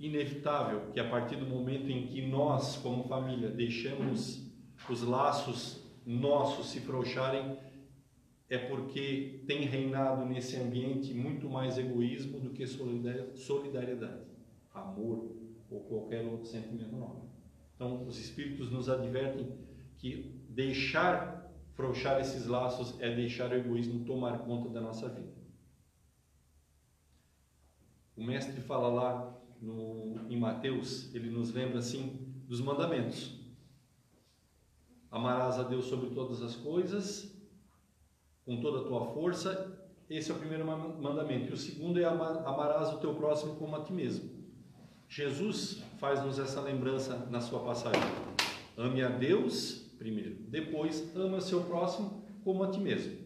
[0.00, 4.50] Inevitável que a partir do momento em que nós, como família, deixamos
[4.88, 7.58] os laços nossos se frouxarem,
[8.48, 14.24] é porque tem reinado nesse ambiente muito mais egoísmo do que solidariedade,
[14.72, 15.36] amor
[15.70, 17.28] ou qualquer outro sentimento nobre.
[17.76, 19.52] Então, os Espíritos nos advertem
[19.98, 25.32] que deixar frouxar esses laços é deixar o egoísmo tomar conta da nossa vida.
[28.16, 33.38] O Mestre fala lá no, em Mateus, ele nos lembra assim dos mandamentos.
[35.10, 37.36] Amarás a Deus sobre todas as coisas,
[38.44, 39.78] com toda a tua força.
[40.08, 41.50] Esse é o primeiro mandamento.
[41.50, 44.30] E o segundo é amar, amarás o teu próximo como a ti mesmo.
[45.08, 48.00] Jesus faz-nos essa lembrança na sua passagem.
[48.76, 53.18] Ame a Deus primeiro, depois ama seu próximo como a ti mesmo.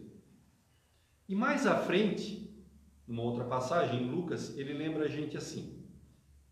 [1.29, 2.53] E mais à frente,
[3.07, 5.74] numa outra passagem, em Lucas, ele lembra a gente assim: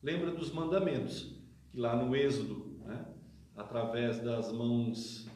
[0.04, 1.34] lembra dos mandamentos,
[1.72, 3.06] que lá no Êxodo, né,
[3.56, 5.28] através das mãos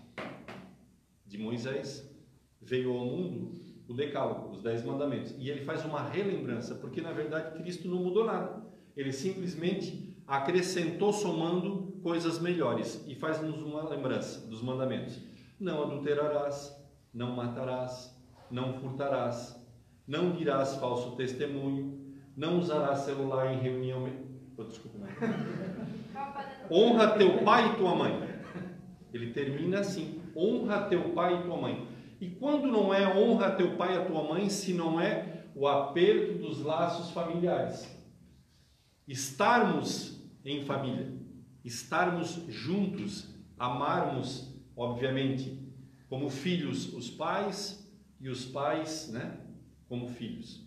[1.26, 2.14] de Moisés,
[2.62, 3.52] veio ao mundo
[3.88, 5.34] o Decálogo, os Dez Mandamentos.
[5.40, 8.62] E ele faz uma relembrança, porque na verdade Cristo não mudou nada.
[8.96, 15.18] Ele simplesmente acrescentou, somando coisas melhores e faz-nos uma lembrança dos mandamentos.
[15.58, 16.76] Não adulterarás,
[17.14, 18.14] não matarás,
[18.52, 19.58] não furtarás,
[20.06, 24.27] não dirás falso testemunho, não usarás celular em reunião.
[24.66, 25.00] Desculpa.
[26.72, 28.38] Honra teu pai e tua mãe.
[29.14, 31.88] Ele termina assim: honra teu pai e tua mãe.
[32.20, 36.38] E quando não é honra teu pai e tua mãe, se não é o aperto
[36.40, 37.96] dos laços familiares?
[39.08, 41.14] Estarmos em família,
[41.64, 45.68] estarmos juntos, amarmos, obviamente,
[46.10, 47.86] como filhos os pais
[48.20, 49.40] e os pais, né,
[49.88, 50.66] como filhos,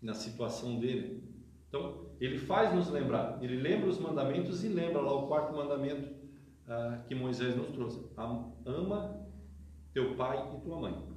[0.00, 1.22] na situação dele.
[1.68, 6.12] Então, ele faz nos lembrar, ele lembra os mandamentos e lembra lá o quarto mandamento
[6.66, 9.28] ah, que Moisés nos trouxe: ama
[9.92, 11.08] teu pai e tua mãe.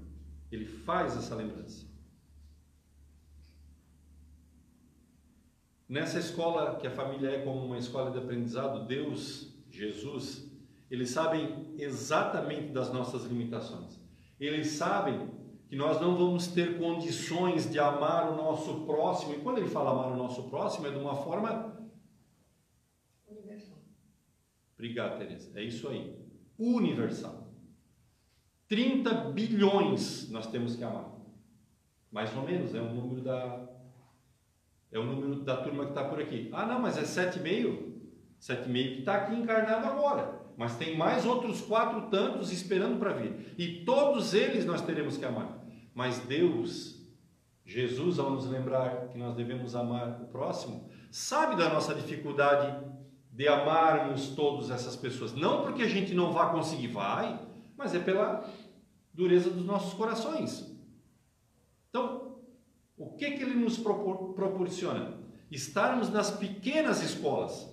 [0.52, 1.90] Ele faz essa lembrança.
[5.88, 10.50] Nessa escola que a família é como uma escola de aprendizado, Deus, Jesus,
[10.90, 14.00] eles sabem exatamente das nossas limitações.
[14.40, 15.30] Eles sabem
[15.72, 19.36] que nós não vamos ter condições de amar o nosso próximo.
[19.36, 21.90] E quando ele fala amar o nosso próximo, é de uma forma
[23.26, 23.78] Universal.
[24.74, 25.58] Obrigado, Teresa.
[25.58, 26.14] É isso aí.
[26.60, 27.54] Universal.
[28.68, 31.10] 30 bilhões nós temos que amar.
[32.12, 33.70] Mais ou menos, é o número da
[34.92, 36.50] é o número da turma que está por aqui.
[36.52, 37.94] Ah, não, mas é 7,5.
[38.42, 40.42] 7,5 que está aqui encarnado agora.
[40.58, 43.56] Mas tem mais outros quatro tantos esperando para vir.
[43.58, 45.61] E todos eles nós teremos que amar.
[46.02, 47.00] Mas Deus,
[47.64, 52.76] Jesus, ao nos lembrar que nós devemos amar o próximo, sabe da nossa dificuldade
[53.32, 55.32] de amarmos todas essas pessoas.
[55.32, 57.40] Não porque a gente não vá conseguir, vai,
[57.78, 58.50] mas é pela
[59.14, 60.76] dureza dos nossos corações.
[61.92, 62.40] Então,
[62.98, 65.20] o que, que ele nos propor proporciona?
[65.52, 67.72] Estarmos nas pequenas escolas,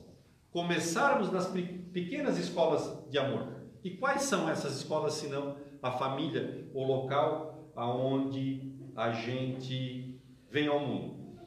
[0.50, 3.54] começarmos nas pequenas escolas de amor.
[3.82, 7.47] E quais são essas escolas, senão a família, o local
[7.78, 11.38] aonde a gente vem ao mundo?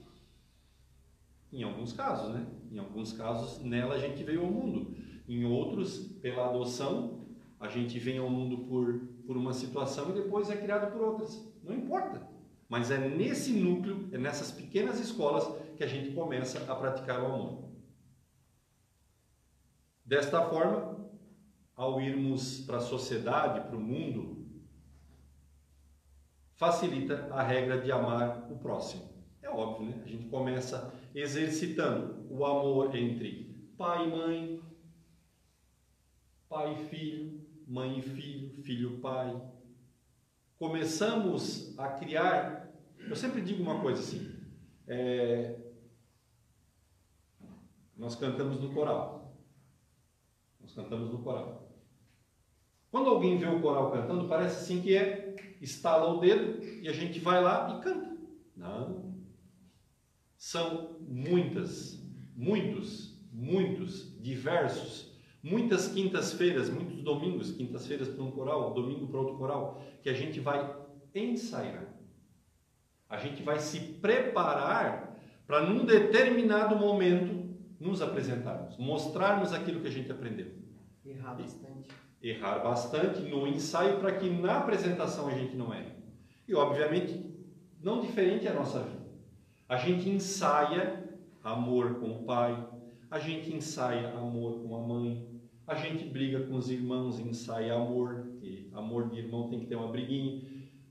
[1.51, 2.47] Em alguns casos, né?
[2.71, 4.95] Em alguns casos, nela a gente veio ao mundo.
[5.27, 7.27] Em outros, pela adoção,
[7.59, 11.53] a gente vem ao mundo por, por uma situação e depois é criado por outras.
[11.61, 12.25] Não importa.
[12.69, 17.25] Mas é nesse núcleo, é nessas pequenas escolas que a gente começa a praticar o
[17.25, 17.71] amor.
[20.05, 21.11] Desta forma,
[21.75, 24.40] ao irmos para a sociedade, para o mundo,
[26.61, 29.09] facilita a regra de amar o próximo.
[29.41, 30.03] É óbvio, né?
[30.05, 34.63] A gente começa exercitando o amor entre pai e mãe,
[36.47, 39.41] pai e filho, mãe e filho, filho e pai.
[40.59, 42.71] Começamos a criar.
[42.99, 44.31] Eu sempre digo uma coisa assim.
[44.85, 45.59] É,
[47.97, 49.35] nós cantamos no coral.
[50.59, 51.60] Nós cantamos no coral.
[53.01, 56.93] Quando alguém vê o coral cantando, parece assim que é estala o dedo e a
[56.93, 58.15] gente vai lá e canta.
[58.55, 59.15] Não,
[60.37, 61.99] são muitas,
[62.35, 69.83] muitos, muitos, diversos, muitas quintas-feiras, muitos domingos, quintas-feiras para um coral, domingo para outro coral,
[70.03, 70.71] que a gente vai
[71.15, 71.87] ensaiar.
[73.09, 79.91] A gente vai se preparar para num determinado momento nos apresentarmos, mostrarmos aquilo que a
[79.91, 80.51] gente aprendeu.
[81.03, 81.89] Errar bastante.
[82.21, 85.91] Errar bastante no ensaio para que na apresentação a gente não erre.
[86.47, 87.31] E obviamente
[87.81, 89.01] não diferente a nossa vida.
[89.67, 91.03] A gente ensaia
[91.43, 92.55] amor com o pai,
[93.09, 95.27] a gente ensaia amor com a mãe,
[95.65, 99.75] a gente briga com os irmãos, ensaia amor, e amor de irmão tem que ter
[99.75, 100.41] uma briguinha.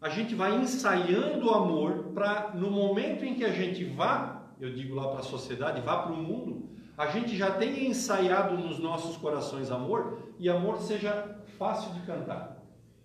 [0.00, 4.72] A gente vai ensaiando o amor para no momento em que a gente vá, eu
[4.72, 8.78] digo lá para a sociedade, vá para o mundo, a gente já tenha ensaiado nos
[8.78, 12.60] nossos corações amor e amor seja fácil de cantar.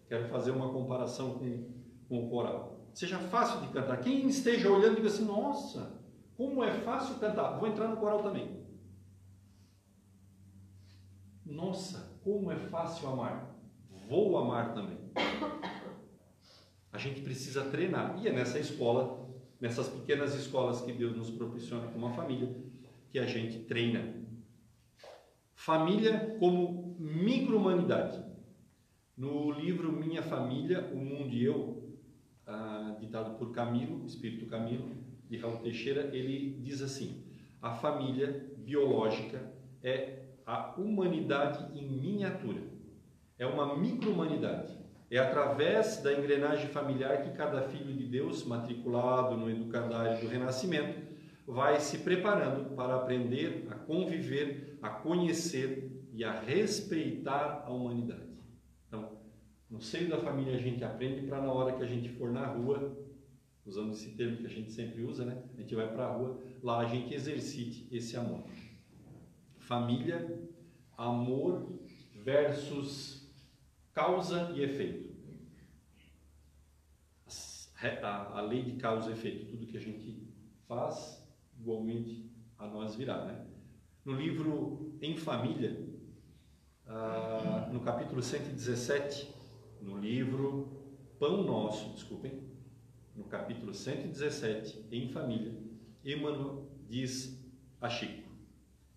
[0.08, 1.70] Quero fazer uma comparação com,
[2.10, 3.98] com o coral seja fácil de cantar.
[3.98, 6.02] Quem esteja olhando, diga assim: nossa,
[6.36, 7.60] como é fácil cantar.
[7.60, 8.64] Vou entrar no coral também.
[11.46, 13.54] Nossa, como é fácil amar.
[14.08, 14.98] Vou amar também.
[16.92, 18.18] A gente precisa treinar.
[18.24, 22.56] E é nessa escola, nessas pequenas escolas que Deus nos proporciona como uma família,
[23.12, 24.25] que a gente treina.
[25.66, 28.24] Família como micro-humanidade.
[29.18, 31.98] No livro Minha Família, O Mundo e Eu,
[32.46, 34.92] ah, ditado por Camilo, Espírito Camilo,
[35.28, 37.24] de Raul Teixeira, ele diz assim:
[37.60, 39.42] a família biológica
[39.82, 42.62] é a humanidade em miniatura,
[43.40, 44.72] é uma micro-humanidade.
[45.10, 51.06] É através da engrenagem familiar que cada filho de Deus, matriculado no educandário do Renascimento,
[51.48, 58.36] vai se preparando para aprender a conviver, a conhecer e a respeitar a humanidade.
[59.68, 62.46] No seio da família a gente aprende para na hora que a gente for na
[62.46, 62.96] rua,
[63.66, 65.44] usando esse termo que a gente sempre usa, né?
[65.58, 68.44] A gente vai para a rua, lá a gente exercite esse amor.
[69.58, 70.40] Família,
[70.96, 71.80] amor
[72.24, 73.28] versus
[73.92, 75.16] causa e efeito.
[78.04, 80.28] A, a lei de causa e efeito, tudo que a gente
[80.68, 81.28] faz,
[81.60, 83.55] igualmente a nós virá, né?
[84.06, 85.84] No livro Em Família,
[86.86, 89.34] ah, no capítulo 117,
[89.82, 90.70] no livro
[91.18, 92.40] Pão Nosso, desculpem,
[93.16, 95.58] no capítulo 117, em família,
[96.04, 97.44] Emmanuel diz
[97.82, 98.30] a Chico: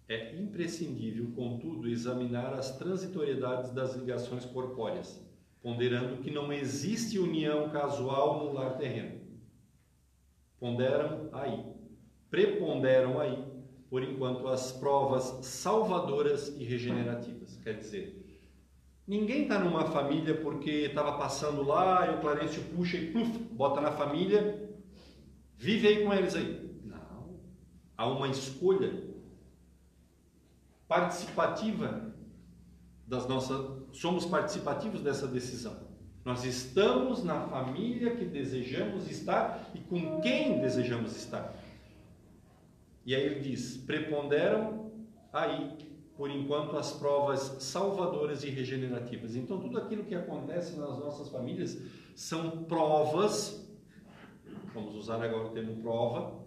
[0.06, 5.26] É imprescindível, contudo, examinar as transitoriedades das ligações corpóreas,
[5.62, 9.22] ponderando que não existe união casual no lar terreno.
[10.60, 11.64] Ponderam aí,
[12.28, 13.47] preponderam aí,
[13.90, 17.58] por enquanto, as provas salvadoras e regenerativas.
[17.62, 18.40] Quer dizer,
[19.06, 23.80] ninguém está numa família porque estava passando lá e o Clarencio puxa e pluf, bota
[23.80, 24.70] na família,
[25.56, 26.70] vive aí com eles aí.
[26.84, 27.40] Não.
[27.96, 29.08] Há uma escolha
[30.86, 32.12] participativa
[33.06, 33.58] das nossas,
[33.92, 35.88] somos participativos dessa decisão.
[36.24, 41.54] Nós estamos na família que desejamos estar e com quem desejamos estar.
[43.08, 44.92] E aí ele diz: preponderam
[45.32, 45.78] aí,
[46.14, 49.34] por enquanto, as provas salvadoras e regenerativas.
[49.34, 51.80] Então, tudo aquilo que acontece nas nossas famílias
[52.14, 53.66] são provas,
[54.74, 56.38] vamos usar agora o termo prova,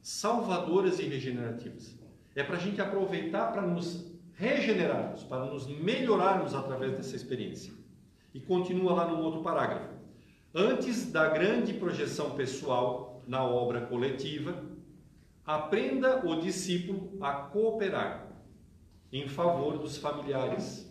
[0.00, 1.98] salvadoras e regenerativas.
[2.36, 7.74] É para a gente aproveitar para nos regenerarmos, para nos melhorarmos através dessa experiência.
[8.32, 9.92] E continua lá no outro parágrafo.
[10.54, 14.73] Antes da grande projeção pessoal na obra coletiva,
[15.46, 18.28] aprenda o discípulo a cooperar
[19.12, 20.90] em favor dos familiares.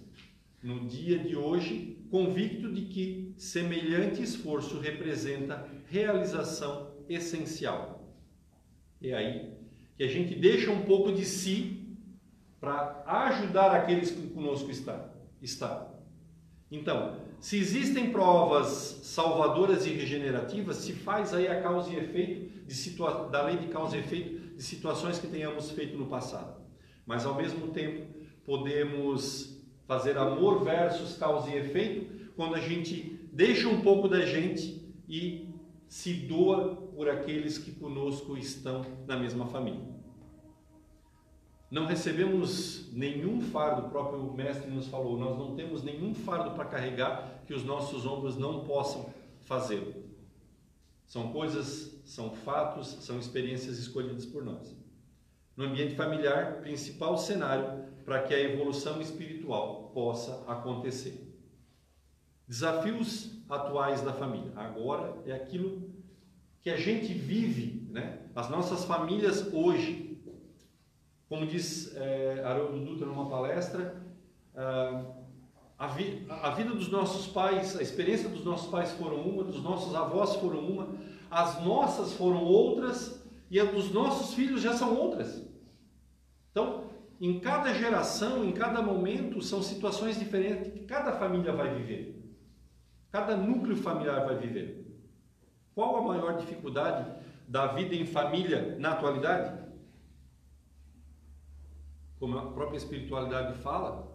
[0.62, 8.14] No dia de hoje, convicto de que semelhante esforço representa realização essencial.
[9.02, 9.54] É aí
[9.98, 11.98] que a gente deixa um pouco de si
[12.62, 15.10] para ajudar aqueles que conosco está,
[15.42, 15.90] está.
[16.72, 22.54] Então, se existem provas salvadoras e regenerativas, se faz aí a causa e efeito
[23.30, 26.62] da lei de causa e efeito situações que tenhamos feito no passado.
[27.06, 28.08] Mas ao mesmo tempo,
[28.46, 34.94] podemos fazer amor versus causa e efeito quando a gente deixa um pouco da gente
[35.08, 35.54] e
[35.88, 39.94] se doa por aqueles que conosco estão na mesma família.
[41.70, 46.66] Não recebemos nenhum fardo, o próprio mestre nos falou, nós não temos nenhum fardo para
[46.66, 49.12] carregar que os nossos ombros não possam
[49.42, 50.03] fazê-lo.
[51.14, 54.76] São coisas, são fatos, são experiências escolhidas por nós.
[55.56, 61.32] No ambiente familiar, principal cenário para que a evolução espiritual possa acontecer.
[62.48, 64.54] Desafios atuais da família.
[64.56, 65.88] Agora é aquilo
[66.64, 68.26] que a gente vive, né?
[68.34, 70.04] As nossas famílias hoje
[71.30, 74.04] como diz é, Haroldo Dutra numa palestra,
[74.56, 75.04] ah,
[75.84, 79.62] a, vi, a vida dos nossos pais, a experiência dos nossos pais foram uma, dos
[79.62, 80.96] nossos avós foram uma,
[81.30, 85.46] as nossas foram outras e a dos nossos filhos já são outras.
[86.52, 86.86] Então,
[87.20, 92.24] em cada geração, em cada momento, são situações diferentes que cada família vai viver.
[93.12, 94.88] Cada núcleo familiar vai viver.
[95.76, 97.12] Qual a maior dificuldade
[97.48, 99.64] da vida em família na atualidade?
[102.24, 104.13] como a própria espiritualidade fala,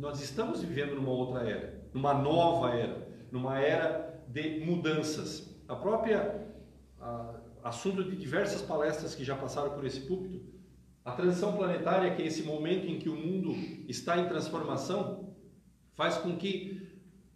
[0.00, 5.54] nós estamos vivendo numa outra era, numa nova era, numa era de mudanças.
[5.68, 6.48] A própria
[6.98, 10.42] a, assunto de diversas palestras que já passaram por esse púlpito,
[11.04, 13.52] a transição planetária, que é esse momento em que o mundo
[13.86, 15.34] está em transformação,
[15.94, 16.88] faz com que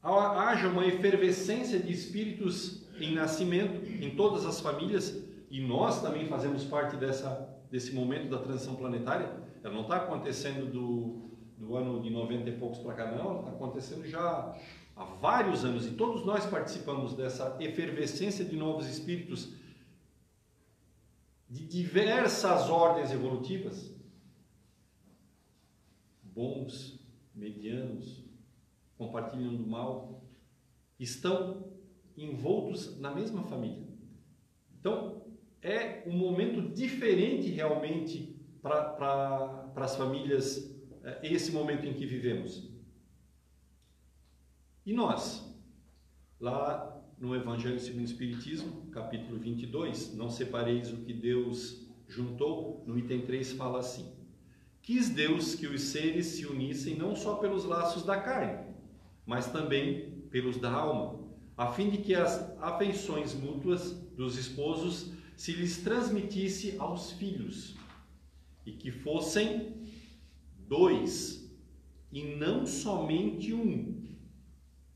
[0.02, 6.64] haja uma efervescência de espíritos em nascimento em todas as famílias e nós também fazemos
[6.64, 12.10] parte dessa, desse momento da transição planetária ela não está acontecendo do, do ano de
[12.10, 13.46] 90 e poucos para cá, não.
[13.48, 14.56] Acontecendo já
[14.96, 19.52] há vários anos e todos nós participamos dessa efervescência de novos espíritos
[21.48, 23.94] de diversas ordens evolutivas,
[26.22, 26.98] bons,
[27.34, 28.24] medianos,
[28.98, 30.24] compartilhando do mal,
[30.98, 31.72] estão
[32.16, 33.86] envoltos na mesma família.
[34.78, 35.22] Então,
[35.62, 40.73] é um momento diferente realmente para as famílias
[41.22, 42.70] esse momento em que vivemos.
[44.86, 45.42] E nós,
[46.40, 52.98] lá no Evangelho segundo o Espiritismo, capítulo 22, não separeis o que Deus juntou, no
[52.98, 54.12] item 3 fala assim:
[54.82, 58.74] Quis Deus que os seres se unissem não só pelos laços da carne,
[59.24, 61.20] mas também pelos da alma,
[61.56, 67.74] a fim de que as afeições mútuas dos esposos se lhes transmitisse aos filhos
[68.66, 69.83] e que fossem
[70.68, 71.44] dois
[72.12, 74.04] e não somente um.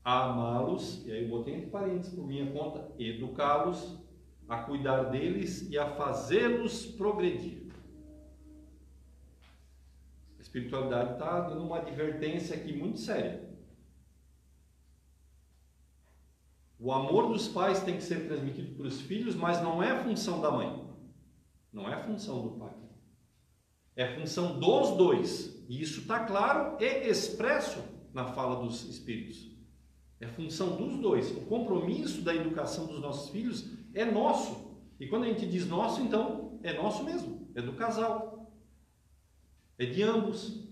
[0.03, 3.99] Amá-los, e aí eu botei entre parênteses por minha conta, educá-los,
[4.47, 7.67] a cuidar deles e a fazê-los progredir.
[10.37, 13.47] A espiritualidade está dando uma advertência aqui muito séria.
[16.79, 20.39] O amor dos pais tem que ser transmitido para os filhos, mas não é função
[20.39, 20.87] da mãe,
[21.73, 22.73] não é função do pai.
[23.97, 25.58] É função dos dois.
[25.69, 27.79] E isso está claro e expresso
[28.11, 29.47] na fala dos Espíritos.
[30.19, 31.29] É função dos dois.
[31.29, 34.79] O compromisso da educação dos nossos filhos é nosso.
[34.99, 38.51] E quando a gente diz nosso, então é nosso mesmo, é do casal.
[39.77, 40.67] É de ambos.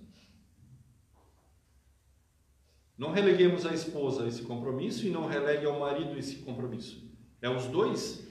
[2.97, 7.07] Não releguemos a esposa esse compromisso e não relegue ao marido esse compromisso.
[7.39, 8.27] É os dois.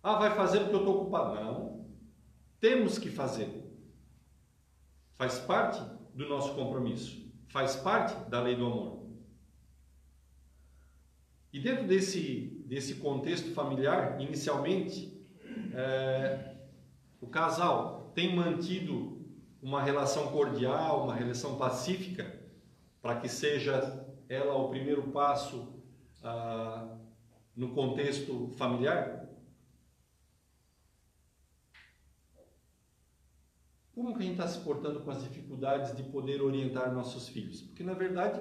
[0.00, 1.34] Ah, vai fazer porque eu estou ocupado.
[1.34, 1.84] Não.
[2.60, 3.57] Temos que fazer.
[5.18, 5.82] Faz parte
[6.14, 7.28] do nosso compromisso.
[7.48, 9.08] Faz parte da lei do amor.
[11.52, 15.20] E dentro desse, desse contexto familiar, inicialmente,
[15.74, 16.54] é,
[17.20, 19.26] o casal tem mantido
[19.60, 22.40] uma relação cordial, uma relação pacífica,
[23.02, 25.82] para que seja ela o primeiro passo
[26.22, 26.96] ah,
[27.56, 29.17] no contexto familiar?
[33.98, 37.62] Como que a gente está se portando com as dificuldades de poder orientar nossos filhos?
[37.62, 38.40] Porque, na verdade,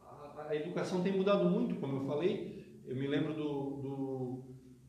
[0.00, 2.64] a, a educação tem mudado muito, como eu falei.
[2.86, 4.44] Eu me lembro do, do,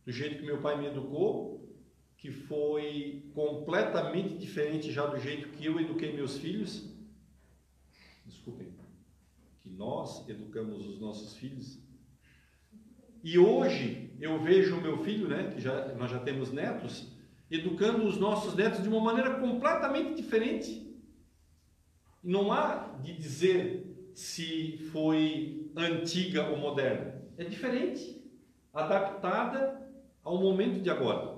[0.06, 1.78] do jeito que meu pai me educou,
[2.16, 6.90] que foi completamente diferente já do jeito que eu eduquei meus filhos.
[8.26, 8.70] Desculpem,
[9.60, 11.82] que nós educamos os nossos filhos.
[13.22, 17.12] E hoje eu vejo o meu filho, né, que já, nós já temos netos,
[17.50, 20.96] educando os nossos netos de uma maneira completamente diferente.
[22.24, 27.22] Não há de dizer se foi antiga ou moderna.
[27.38, 28.22] É diferente,
[28.74, 29.90] adaptada
[30.24, 31.38] ao momento de agora.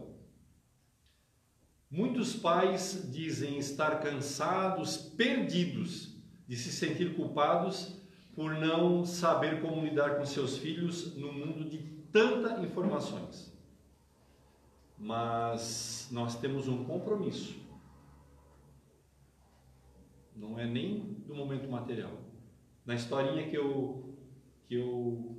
[1.91, 6.15] Muitos pais dizem estar cansados, perdidos,
[6.47, 7.99] de se sentir culpados
[8.33, 11.77] por não saber como lidar com seus filhos no mundo de
[12.11, 13.58] tanta informações
[14.99, 17.57] mas nós temos um compromisso.
[20.35, 22.11] Não é nem do momento material.
[22.85, 24.15] Na historinha que eu,
[24.67, 25.37] que eu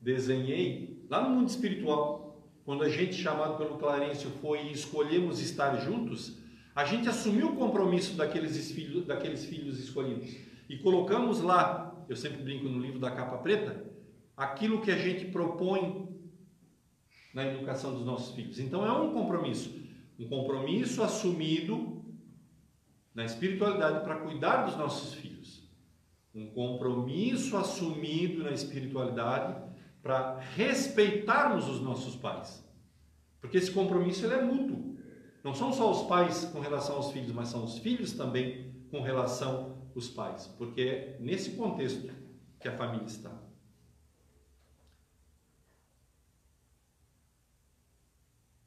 [0.00, 5.76] desenhei, lá no mundo espiritual, quando a gente, chamado pelo Clarencio, foi e escolhemos estar
[5.76, 6.38] juntos,
[6.74, 10.36] a gente assumiu o compromisso daqueles filhos, daqueles filhos escolhidos
[10.68, 13.84] e colocamos lá, eu sempre brinco no livro da capa preta,
[14.36, 16.15] aquilo que a gente propõe
[17.36, 18.58] na educação dos nossos filhos.
[18.58, 19.78] Então é um compromisso,
[20.18, 22.02] um compromisso assumido
[23.14, 25.68] na espiritualidade para cuidar dos nossos filhos.
[26.34, 29.54] Um compromisso assumido na espiritualidade
[30.02, 32.66] para respeitarmos os nossos pais.
[33.38, 34.96] Porque esse compromisso ele é mútuo.
[35.44, 39.02] Não são só os pais com relação aos filhos, mas são os filhos também com
[39.02, 40.46] relação aos pais.
[40.56, 42.10] Porque é nesse contexto
[42.58, 43.45] que a família está.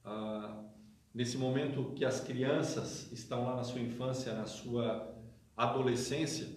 [0.10, 0.64] Ah,
[1.14, 5.16] nesse momento que as crianças estão lá na sua infância, na sua
[5.55, 6.47] adolescência,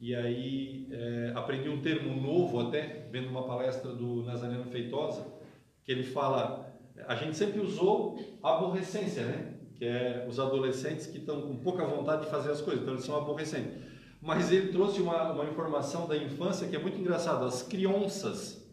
[0.00, 5.26] e aí é, aprendi um termo novo até, vendo uma palestra do Nazareno Feitosa,
[5.84, 6.72] que ele fala,
[7.06, 9.54] a gente sempre usou aborrecência, né?
[9.74, 13.04] Que é os adolescentes que estão com pouca vontade de fazer as coisas, então eles
[13.04, 13.72] são aborrecentes.
[14.20, 18.64] Mas ele trouxe uma, uma informação da infância que é muito engraçada, as crianças.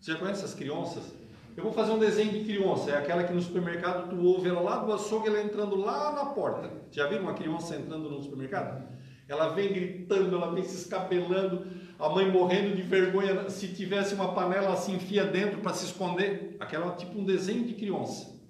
[0.00, 1.19] Você já conhece as crianças?
[1.56, 4.60] Eu vou fazer um desenho de criança, é aquela que no supermercado tu ouve ela
[4.60, 6.70] lá do açougue, ela entrando lá na porta.
[6.90, 8.88] Já viram uma criança entrando no supermercado?
[9.28, 11.66] Ela vem gritando, ela vem se escapelando,
[11.98, 13.48] a mãe morrendo de vergonha.
[13.48, 16.56] Se tivesse uma panela, ela se enfia dentro para se esconder.
[16.58, 18.40] Aquela tipo um desenho de criança.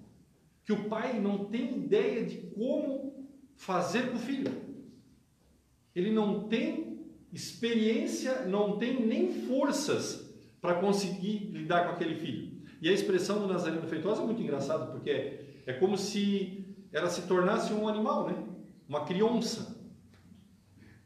[0.63, 4.51] Que o pai não tem ideia de como fazer com o filho.
[5.95, 12.60] Ele não tem experiência, não tem nem forças para conseguir lidar com aquele filho.
[12.81, 17.21] E a expressão do Nazareno Feitosa é muito engraçada, porque é como se ela se
[17.27, 18.43] tornasse um animal, né?
[18.89, 19.79] uma criança.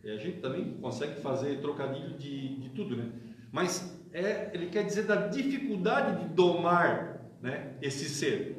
[0.02, 3.12] E a gente também consegue fazer trocadilho de, de tudo, né?
[3.52, 8.56] Mas é, ele quer dizer da dificuldade de domar né, esse ser.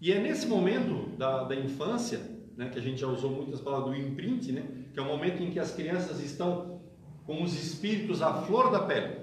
[0.00, 2.20] E é nesse momento da, da infância,
[2.56, 5.42] né, que a gente já usou muitas palavras do imprint, né, que é o momento
[5.42, 6.80] em que as crianças estão
[7.26, 9.21] com os espíritos à flor da pele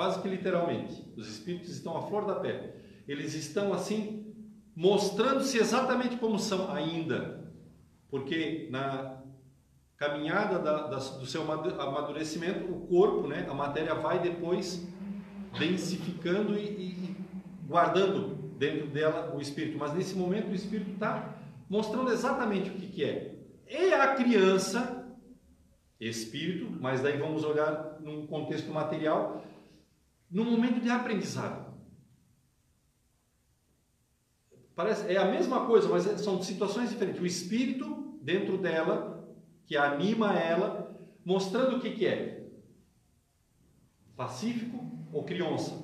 [0.00, 1.04] quase que literalmente.
[1.14, 2.72] Os espíritos estão à flor da pele.
[3.06, 4.34] Eles estão assim
[4.74, 7.52] mostrando-se exatamente como são ainda,
[8.08, 9.18] porque na
[9.98, 14.88] caminhada da, da, do seu amadurecimento, o corpo, né, a matéria vai depois
[15.58, 17.16] densificando e, e
[17.66, 19.76] guardando dentro dela o espírito.
[19.76, 21.36] Mas nesse momento o espírito está
[21.68, 23.34] mostrando exatamente o que, que é.
[23.66, 25.06] É a criança,
[26.00, 29.44] espírito, mas daí vamos olhar num contexto material,
[30.30, 31.70] no momento de aprendizado.
[34.74, 37.20] Parece, é a mesma coisa, mas é, são situações diferentes.
[37.20, 39.28] O espírito dentro dela,
[39.66, 42.46] que anima ela, mostrando o que, que é.
[44.16, 45.82] pacífico ou criança.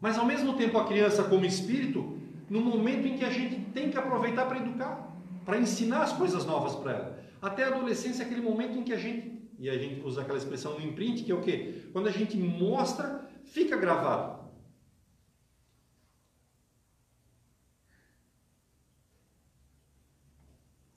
[0.00, 3.90] Mas ao mesmo tempo a criança como espírito, no momento em que a gente tem
[3.90, 7.24] que aproveitar para educar, para ensinar as coisas novas para ela.
[7.40, 10.38] Até a adolescência é aquele momento em que a gente, e a gente usa aquela
[10.38, 11.88] expressão no imprint, que é o quê?
[11.92, 14.46] Quando a gente mostra, fica gravado.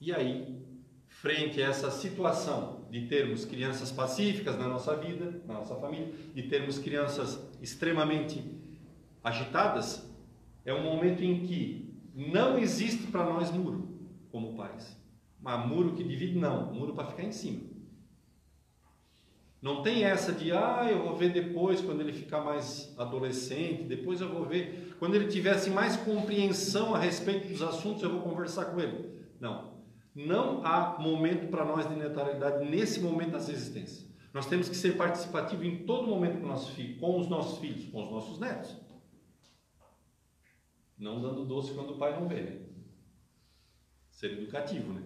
[0.00, 0.58] E aí,
[1.08, 6.42] frente a essa situação de termos crianças pacíficas na nossa vida, na nossa família, de
[6.44, 8.42] termos crianças extremamente
[9.22, 10.10] agitadas,
[10.64, 13.88] é um momento em que não existe para nós muro
[14.30, 14.98] como pais.
[15.40, 16.72] Mas muro que divide, não.
[16.72, 17.69] Muro para ficar em cima.
[19.62, 24.20] Não tem essa de, ah, eu vou ver depois, quando ele ficar mais adolescente, depois
[24.20, 24.96] eu vou ver.
[24.98, 29.20] Quando ele tivesse mais compreensão a respeito dos assuntos, eu vou conversar com ele.
[29.38, 29.80] Não.
[30.14, 34.08] Não há momento para nós de neutralidade nesse momento da existência.
[34.32, 37.84] Nós temos que ser participativos em todo momento com, nosso filho, com os nossos filhos,
[37.90, 38.76] com os nossos netos.
[40.96, 42.40] Não dando doce quando o pai não vê.
[42.42, 42.60] Né?
[44.10, 45.02] Ser educativo, né?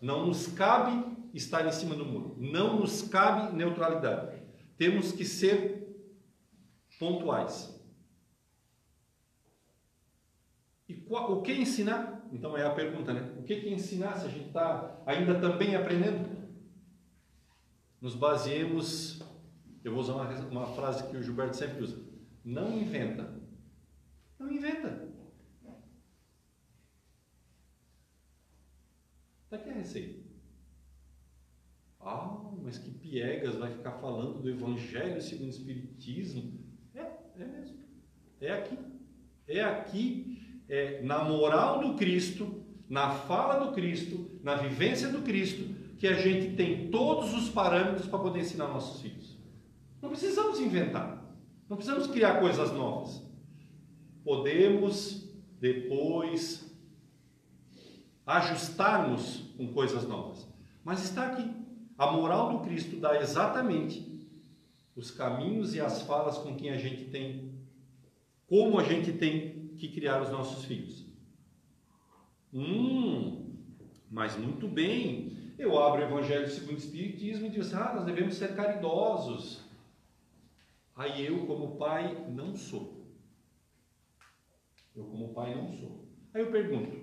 [0.00, 2.36] Não nos cabe estar em cima do muro.
[2.38, 4.40] Não nos cabe neutralidade.
[4.76, 5.84] Temos que ser
[6.98, 7.74] pontuais.
[10.88, 12.26] E qual, o que ensinar?
[12.32, 13.34] Então é a pergunta, né?
[13.38, 16.34] O que, que ensinar se a gente está ainda também aprendendo?
[18.00, 19.22] Nos baseemos,
[19.82, 22.04] eu vou usar uma, uma frase que o Gilberto sempre usa:
[22.44, 23.42] não inventa.
[24.38, 25.08] Não inventa.
[29.44, 30.23] Está aqui a receita.
[32.04, 36.60] Ah, mas que piegas vai ficar falando do Evangelho segundo o Espiritismo?
[36.94, 37.00] É,
[37.38, 37.78] é mesmo.
[38.40, 38.78] É aqui.
[39.48, 45.74] É aqui, é na moral do Cristo, na fala do Cristo, na vivência do Cristo,
[45.98, 49.38] que a gente tem todos os parâmetros para poder ensinar nossos filhos.
[50.02, 51.24] Não precisamos inventar.
[51.68, 53.22] Não precisamos criar coisas novas.
[54.22, 55.26] Podemos
[55.60, 56.70] depois
[58.26, 60.46] ajustarmos com coisas novas.
[60.84, 61.63] Mas está aqui.
[61.96, 64.14] A moral do Cristo dá exatamente
[64.96, 67.52] os caminhos e as falas com quem a gente tem,
[68.46, 71.04] como a gente tem que criar os nossos filhos.
[72.52, 73.56] Hum,
[74.10, 75.54] mas muito bem.
[75.58, 79.64] Eu abro o Evangelho segundo o Espiritismo e digo assim, ah, nós devemos ser caridosos.
[80.96, 83.04] Aí eu, como pai, não sou.
[84.94, 86.08] Eu, como pai, não sou.
[86.32, 86.96] Aí eu pergunto,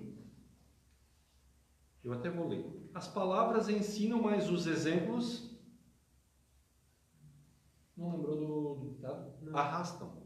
[2.02, 2.81] eu até vou ler.
[2.94, 5.50] As palavras ensinam, mas os exemplos.
[7.96, 9.32] Não lembrou do, ditado?
[9.54, 10.22] Arrastam.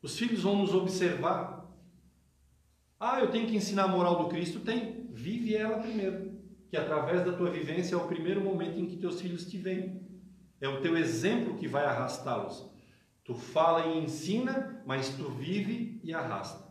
[0.00, 1.66] Os filhos vão nos observar.
[2.98, 4.60] Ah, eu tenho que ensinar a moral do Cristo?
[4.60, 5.06] Tem.
[5.10, 6.38] Vive ela primeiro.
[6.70, 10.06] Que através da tua vivência é o primeiro momento em que teus filhos te veem.
[10.60, 12.68] É o teu exemplo que vai arrastá-los.
[13.24, 16.66] Tu fala e ensina, mas tu vive e arrasta.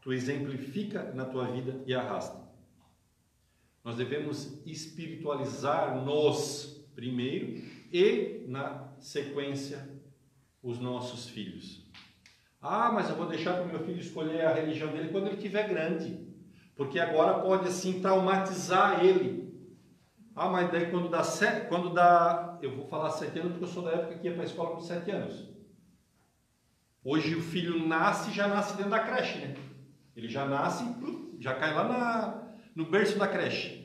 [0.00, 2.49] Tu exemplifica na tua vida e arrasta.
[3.84, 7.62] Nós devemos espiritualizar-nos primeiro
[7.92, 9.88] e, na sequência,
[10.62, 11.82] os nossos filhos.
[12.60, 15.36] Ah, mas eu vou deixar para o meu filho escolher a religião dele quando ele
[15.36, 16.28] estiver grande,
[16.76, 19.48] porque agora pode assim traumatizar ele.
[20.36, 23.68] Ah, mas daí quando dá sete, quando dá, eu vou falar sete anos porque eu
[23.68, 25.48] sou da época que ia para a escola com sete anos.
[27.02, 29.54] Hoje o filho nasce, já nasce dentro da creche, né?
[30.14, 30.84] Ele já nasce,
[31.38, 33.80] já cai lá na, no berço da creche.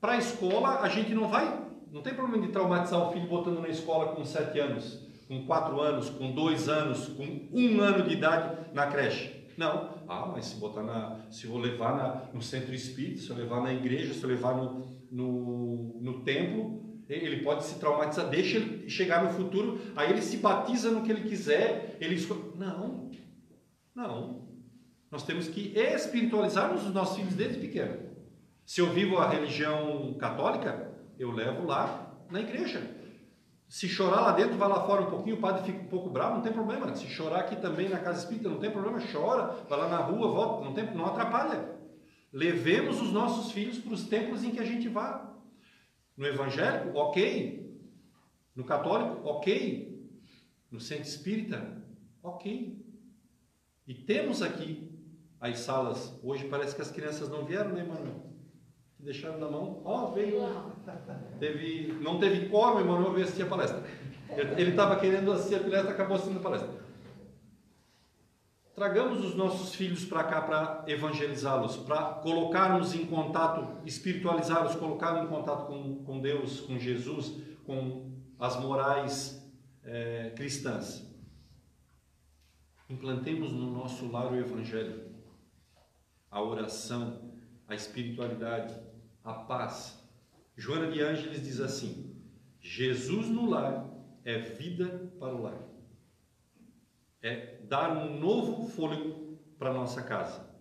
[0.00, 3.60] Para a escola, a gente não vai, não tem problema de traumatizar o filho botando
[3.60, 8.14] na escola com 7 anos, com 4 anos, com 2 anos, com 1 ano de
[8.14, 9.44] idade na creche.
[9.56, 9.94] Não.
[10.08, 13.62] Ah, mas se botar na, se eu levar na, no centro espírita, se eu levar
[13.62, 18.88] na igreja, se eu levar no, no, no templo, ele pode se traumatizar, deixa ele
[18.88, 22.42] chegar no futuro, aí ele se batiza no que ele quiser, ele escolhe.
[22.56, 23.10] Não,
[23.94, 24.43] não.
[25.14, 28.00] Nós temos que espiritualizar os nossos filhos desde pequeno.
[28.66, 32.82] Se eu vivo a religião católica, eu levo lá na igreja.
[33.68, 36.34] Se chorar lá dentro, vai lá fora um pouquinho, o padre fica um pouco bravo,
[36.34, 36.92] não tem problema.
[36.96, 40.32] Se chorar aqui também na casa espírita, não tem problema, chora, vai lá na rua,
[40.32, 41.76] volta, não, tem, não atrapalha.
[42.32, 45.32] Levemos os nossos filhos para os templos em que a gente vá.
[46.16, 47.80] No evangélico, ok.
[48.52, 50.10] No católico, ok.
[50.72, 51.80] No centro espírita,
[52.20, 52.84] ok.
[53.86, 54.92] E temos aqui
[55.50, 56.18] as salas.
[56.22, 58.24] Hoje parece que as crianças não vieram, né, Manoel?
[58.98, 59.82] Deixaram na mão.
[59.84, 60.38] Ó, oh, veio.
[61.38, 63.82] Teve, não teve quórum, Emanuel veio assistir a palestra.
[64.56, 66.84] Ele estava querendo assistir a palestra, acabou assistindo a palestra.
[68.74, 75.28] Tragamos os nossos filhos para cá para evangelizá-los, para colocarmos em contato, espiritualizá-los, colocá-los em
[75.28, 77.34] contato com, com Deus, com Jesus,
[77.64, 79.46] com as morais
[79.84, 81.06] é, cristãs.
[82.88, 85.13] Implantemos no nosso lar o Evangelho,
[86.34, 87.32] a oração,
[87.68, 88.76] a espiritualidade,
[89.22, 90.04] a paz.
[90.56, 92.20] Joana de Ângeles diz assim:
[92.60, 93.88] Jesus no lar
[94.24, 95.62] é vida para o lar.
[97.22, 100.52] É dar um novo fôlego para a nossa casa.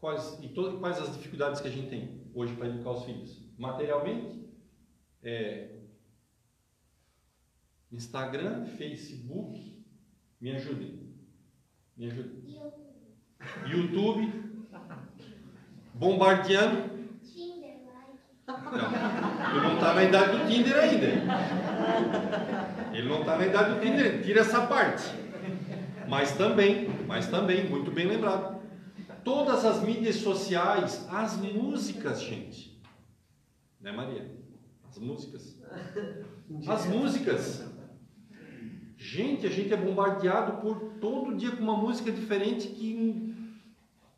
[0.00, 3.46] Quais, e quais as dificuldades que a gente tem hoje para educar os filhos?
[3.58, 4.48] Materialmente,
[5.22, 5.80] é,
[7.92, 9.84] Instagram, Facebook,
[10.40, 11.05] me ajudem.
[11.96, 12.46] Me ajudem.
[13.66, 14.32] YouTube,
[15.94, 16.96] bombardeando.
[18.46, 21.06] Não, ele não está na idade do Tinder ainda.
[22.92, 25.04] Ele não está na idade do Tinder, tira essa parte.
[26.08, 28.56] Mas também, mas também, muito bem lembrado
[29.26, 32.80] todas as mídias sociais, as músicas, gente.
[33.80, 34.30] Né, Maria?
[34.88, 35.58] As músicas.
[36.68, 37.68] As músicas.
[38.96, 43.34] Gente, a gente é bombardeado por todo dia com uma música diferente que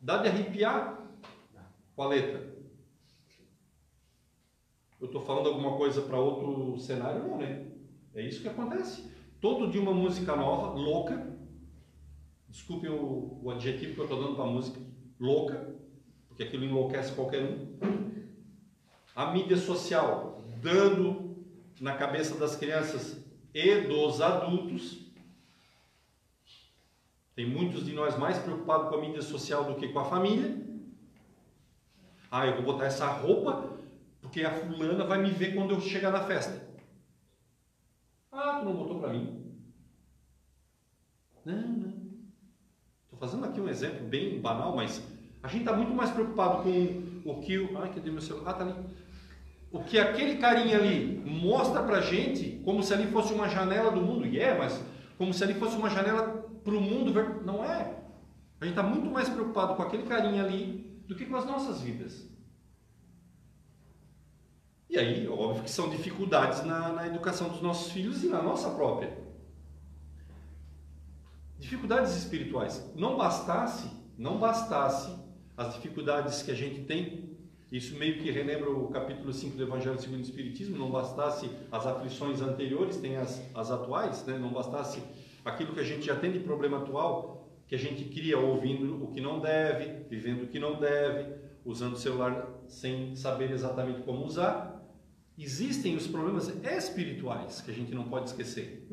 [0.00, 1.02] dá de arrepiar
[1.96, 2.56] com a letra.
[5.00, 7.26] Eu estou falando alguma coisa para outro cenário?
[7.26, 7.66] Não, né?
[8.14, 9.10] É isso que acontece.
[9.40, 11.36] Todo dia uma música nova, louca.
[12.48, 14.80] Desculpem o, o adjetivo que eu estou dando para a música
[15.20, 15.74] louca,
[16.28, 17.76] porque aquilo enlouquece qualquer um.
[19.14, 21.36] A mídia social dando
[21.80, 23.24] na cabeça das crianças
[23.58, 24.98] e dos adultos.
[27.34, 30.64] Tem muitos de nós mais preocupados com a mídia social do que com a família.
[32.30, 33.76] Ah, eu vou botar essa roupa
[34.20, 36.68] porque a fulana vai me ver quando eu chegar na festa.
[38.30, 39.56] Ah, tu não botou para mim?
[41.44, 41.88] Não, não.
[43.04, 45.02] Estou fazendo aqui um exemplo bem banal, mas
[45.42, 47.76] a gente está muito mais preocupado com o que o.
[47.78, 48.50] Ai, cadê meu celular?
[48.50, 48.74] Ah, tá ali.
[49.70, 54.00] O que aquele carinha ali mostra pra gente, como se ali fosse uma janela do
[54.00, 54.82] mundo, e é, mas
[55.18, 57.12] como se ali fosse uma janela para o mundo.
[57.44, 57.96] Não é.
[58.60, 61.80] A gente está muito mais preocupado com aquele carinha ali do que com as nossas
[61.80, 62.26] vidas.
[64.88, 68.70] E aí, óbvio que são dificuldades na, na educação dos nossos filhos e na nossa
[68.70, 69.18] própria.
[71.58, 72.90] Dificuldades espirituais.
[72.96, 75.14] Não bastasse, não bastasse
[75.56, 77.27] as dificuldades que a gente tem,
[77.70, 81.86] isso meio que relembra o capítulo 5 do Evangelho segundo o Espiritismo, não bastasse as
[81.86, 84.38] aflições anteriores, tem as, as atuais, né?
[84.38, 85.02] não bastasse
[85.44, 89.08] aquilo que a gente já tem de problema atual, que a gente cria ouvindo o
[89.08, 94.24] que não deve, vivendo o que não deve, usando o celular sem saber exatamente como
[94.24, 94.82] usar.
[95.36, 98.88] Existem os problemas espirituais que a gente não pode esquecer.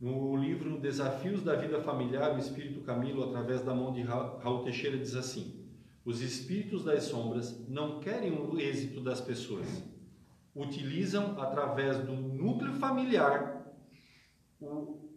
[0.00, 4.98] No livro Desafios da Vida Familiar, o Espírito Camilo, através da mão de Raul Teixeira,
[4.98, 5.62] diz assim:
[6.04, 9.66] Os espíritos das sombras não querem o êxito das pessoas.
[10.54, 13.64] Utilizam, através do núcleo familiar,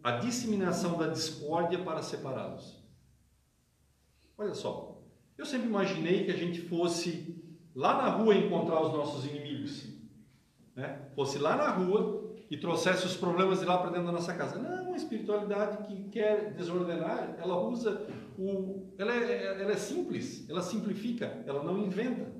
[0.02, 2.80] a disseminação da discórdia para separá-los.
[4.38, 5.02] Olha só,
[5.36, 7.42] eu sempre imaginei que a gente fosse
[7.74, 9.86] lá na rua encontrar os nossos inimigos.
[10.74, 11.10] Né?
[11.14, 14.58] Fosse lá na rua e trouxesse os problemas de lá para dentro da nossa casa.
[14.58, 18.06] Não, a espiritualidade que quer desordenar, ela usa
[18.38, 18.94] o.
[18.98, 22.32] Ela é, ela é simples, ela simplifica, ela não inventa.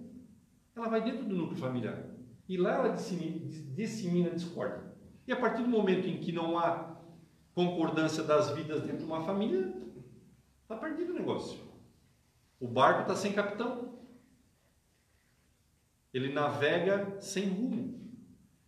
[0.74, 2.05] Ela vai dentro do núcleo familiar.
[2.49, 3.40] E lá ela dissemina,
[3.74, 4.82] dissemina discórdia.
[5.26, 6.97] E a partir do momento em que não há
[7.55, 9.74] concordância das vidas dentro de uma família,
[10.62, 11.59] está perdido o negócio.
[12.61, 13.99] O barco está sem capitão.
[16.12, 18.01] Ele navega sem rumo.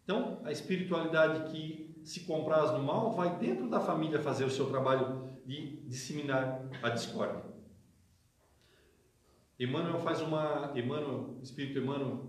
[0.02, 4.68] Então, a espiritualidade que se compraz no mal vai dentro da família fazer o seu
[4.70, 7.42] trabalho de disseminar a discórdia.
[9.58, 12.28] Emmanuel faz uma, Emmanuel, Espírito Emmanuel,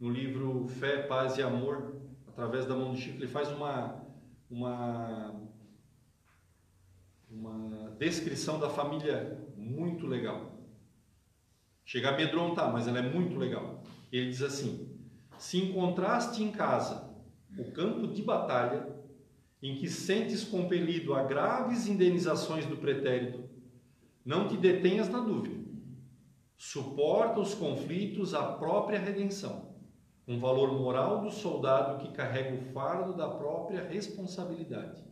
[0.00, 4.02] no livro Fé, Paz e Amor, através da mão de Chico, ele faz uma,
[4.50, 5.38] uma,
[7.30, 10.58] uma descrição da família muito legal.
[11.84, 13.82] Chega a amedrontar, mas ela é muito legal.
[14.10, 14.98] Ele diz assim:
[15.38, 17.14] se encontraste em casa
[17.56, 18.96] o campo de batalha
[19.68, 23.48] em que sentes compelido a graves indenizações do pretérito,
[24.24, 25.56] não te detenhas na dúvida.
[26.56, 29.74] Suporta os conflitos à própria redenção,
[30.26, 35.02] um valor moral do soldado que carrega o fardo da própria responsabilidade,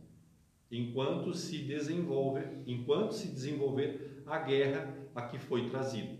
[0.71, 6.17] enquanto se desenvolve, enquanto se desenvolver a guerra a que foi trazido.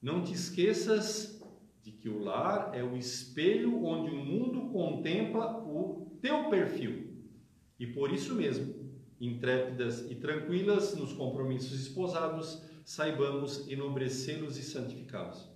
[0.00, 1.42] Não te esqueças
[1.82, 7.11] de que o lar é o espelho onde o mundo contempla o teu perfil.
[7.82, 8.72] E por isso mesmo,
[9.20, 15.50] intrépidas e tranquilas nos compromissos esposados, saibamos enobrecê-los e santificá-los.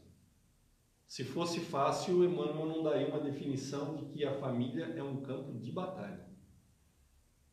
[1.07, 5.57] Se fosse fácil, Emmanuel não daria uma definição de que a família é um campo
[5.61, 6.27] de batalha.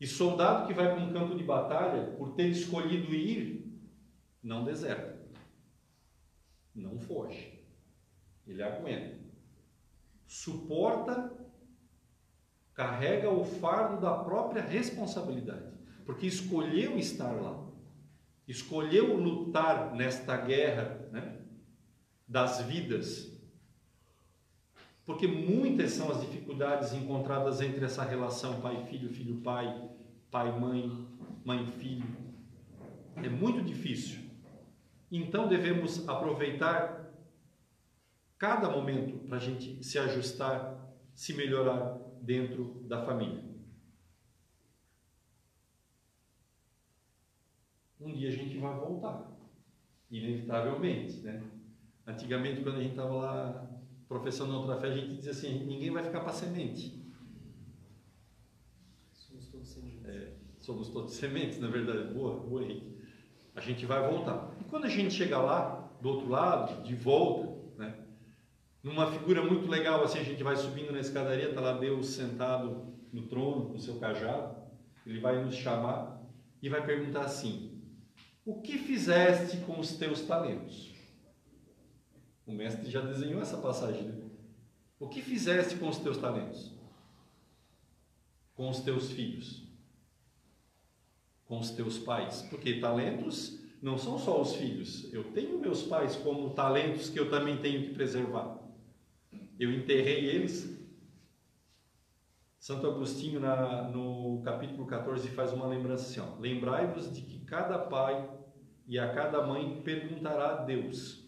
[0.00, 3.80] E soldado que vai para um campo de batalha, por ter escolhido ir,
[4.42, 5.24] não deserta.
[6.74, 7.60] Não foge.
[8.44, 9.20] Ele aguenta.
[10.26, 11.32] Suporta,
[12.74, 15.72] carrega o fardo da própria responsabilidade,
[16.04, 17.64] porque escolheu estar lá.
[18.46, 21.38] Escolheu lutar nesta guerra né,
[22.28, 23.34] das vidas
[25.04, 29.90] porque muitas são as dificuldades encontradas entre essa relação pai-filho, filho-pai,
[30.30, 31.06] pai-mãe,
[31.44, 32.06] mãe-filho.
[33.16, 34.20] É muito difícil.
[35.12, 37.12] Então devemos aproveitar
[38.38, 40.74] cada momento para a gente se ajustar,
[41.14, 43.42] se melhorar dentro da família.
[48.00, 49.30] Um dia a gente vai voltar,
[50.10, 51.42] inevitavelmente, né?
[52.06, 53.70] Antigamente, quando a gente estava lá
[54.06, 57.02] professão na outra fé, a gente diz assim: ninguém vai ficar para semente.
[59.12, 60.04] Somos todos sementes.
[60.04, 62.12] É, somos todos sementes, na verdade.
[62.12, 62.94] Boa, boa, Henrique.
[63.54, 64.54] A gente vai voltar.
[64.60, 67.63] E quando a gente chega lá, do outro lado, de volta,
[68.84, 72.92] numa figura muito legal, assim, a gente vai subindo na escadaria, está lá Deus sentado
[73.10, 74.62] no trono, com seu cajado,
[75.06, 76.22] ele vai nos chamar
[76.60, 77.80] e vai perguntar assim:
[78.44, 80.92] O que fizeste com os teus talentos?
[82.46, 84.02] O mestre já desenhou essa passagem.
[84.02, 84.22] Né?
[85.00, 86.74] O que fizeste com os teus talentos?
[88.54, 89.66] Com os teus filhos?
[91.46, 92.42] Com os teus pais?
[92.50, 95.10] Porque talentos não são só os filhos.
[95.12, 98.63] Eu tenho meus pais como talentos que eu também tenho que preservar.
[99.58, 100.74] Eu enterrei eles.
[102.58, 108.28] Santo Agostinho, na, no capítulo 14, faz uma lembrança assim: Lembrai-vos de que cada pai
[108.86, 111.24] e a cada mãe perguntará a Deus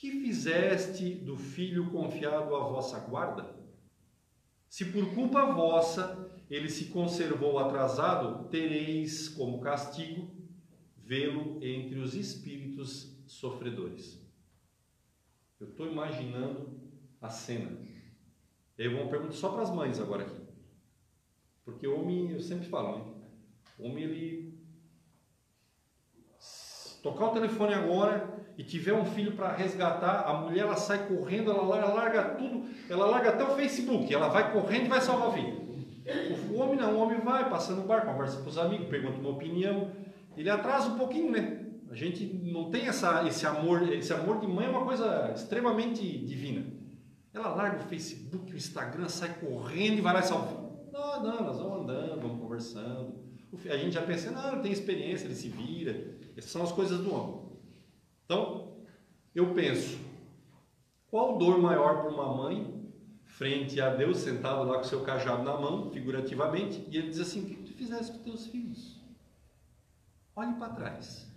[0.00, 3.54] que fizeste do filho confiado à vossa guarda?
[4.66, 10.30] Se por culpa vossa ele se conservou atrasado, tereis como castigo
[10.96, 14.26] vê-lo entre os espíritos sofredores.
[15.60, 16.79] Eu estou imaginando
[17.20, 17.70] a cena.
[18.78, 20.40] Eu vou uma pergunta só para as mães agora aqui.
[21.64, 23.04] Porque homem, eu sempre falo, né?
[23.78, 24.60] Homem, ele.
[27.02, 31.50] Tocar o telefone agora, e tiver um filho para resgatar, a mulher ela sai correndo,
[31.50, 35.28] ela larga, larga, tudo, ela larga até o Facebook, ela vai correndo e vai salvar
[35.28, 35.56] a vida.
[36.50, 39.30] O homem não, o homem vai, passa no bar, conversa com os amigos, pergunta uma
[39.30, 39.90] opinião,
[40.36, 41.64] ele atrasa um pouquinho, né?
[41.90, 46.02] A gente não tem essa, esse amor, esse amor de mãe é uma coisa extremamente
[46.02, 46.66] divina.
[47.32, 50.70] Ela larga o Facebook, o Instagram, sai correndo e vai lá e salva.
[50.92, 53.14] Não, não, nós vamos andando, vamos conversando.
[53.68, 56.18] A gente já pensa, não, ele tem experiência, ele se vira.
[56.36, 57.40] Essas são as coisas do homem.
[58.24, 58.76] Então,
[59.34, 59.98] eu penso,
[61.08, 62.80] qual dor maior para uma mãe
[63.24, 67.42] frente a Deus sentado lá com seu cajado na mão, figurativamente, e ele diz assim:
[67.42, 69.00] O que tu fizeste com teus filhos?
[70.36, 71.28] Olhe para trás.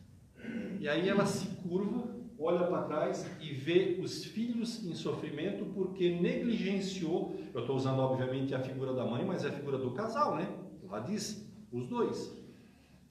[0.80, 6.20] E aí ela se curva, olha para trás e vê os filhos em sofrimento porque
[6.20, 7.36] negligenciou.
[7.54, 10.48] Eu estou usando, obviamente, a figura da mãe, mas é a figura do casal, né?
[10.84, 12.36] Lá diz, os dois.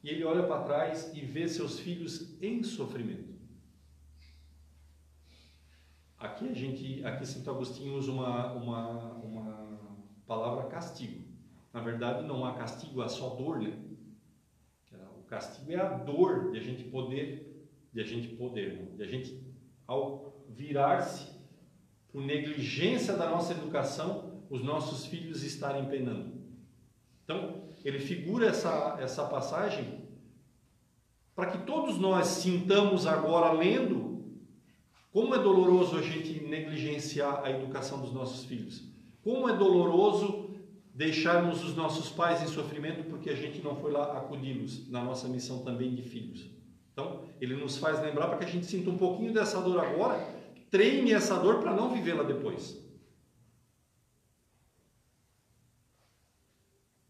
[0.04, 3.32] E ele olha para trás e vê seus filhos em sofrimento.
[6.18, 9.78] Aqui a gente, aqui Santo Agostinho usa uma, uma, uma
[10.26, 11.24] palavra castigo.
[11.72, 13.76] Na verdade, não há castigo, há só dor, né?
[15.18, 17.51] O castigo é a dor de a gente poder,
[17.92, 18.86] de a gente poder, né?
[18.96, 19.42] de a gente
[19.86, 21.28] ao virar-se
[22.10, 26.32] por negligência da nossa educação, os nossos filhos estarem penando.
[27.24, 30.02] Então, ele figura essa, essa passagem
[31.34, 34.12] para que todos nós sintamos agora lendo
[35.10, 38.82] como é doloroso a gente negligenciar a educação dos nossos filhos.
[39.22, 40.50] Como é doloroso
[40.94, 45.28] deixarmos os nossos pais em sofrimento porque a gente não foi lá acudi-los na nossa
[45.28, 46.51] missão também de filhos.
[46.92, 50.18] Então, ele nos faz lembrar para que a gente sinta um pouquinho dessa dor agora,
[50.70, 52.82] treine essa dor para não vivê-la depois.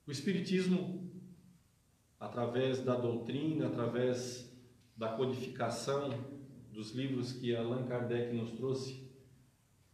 [0.06, 1.10] O Espiritismo,
[2.18, 4.52] através da doutrina, através
[4.96, 6.10] da codificação
[6.70, 9.10] dos livros que Allan Kardec nos trouxe,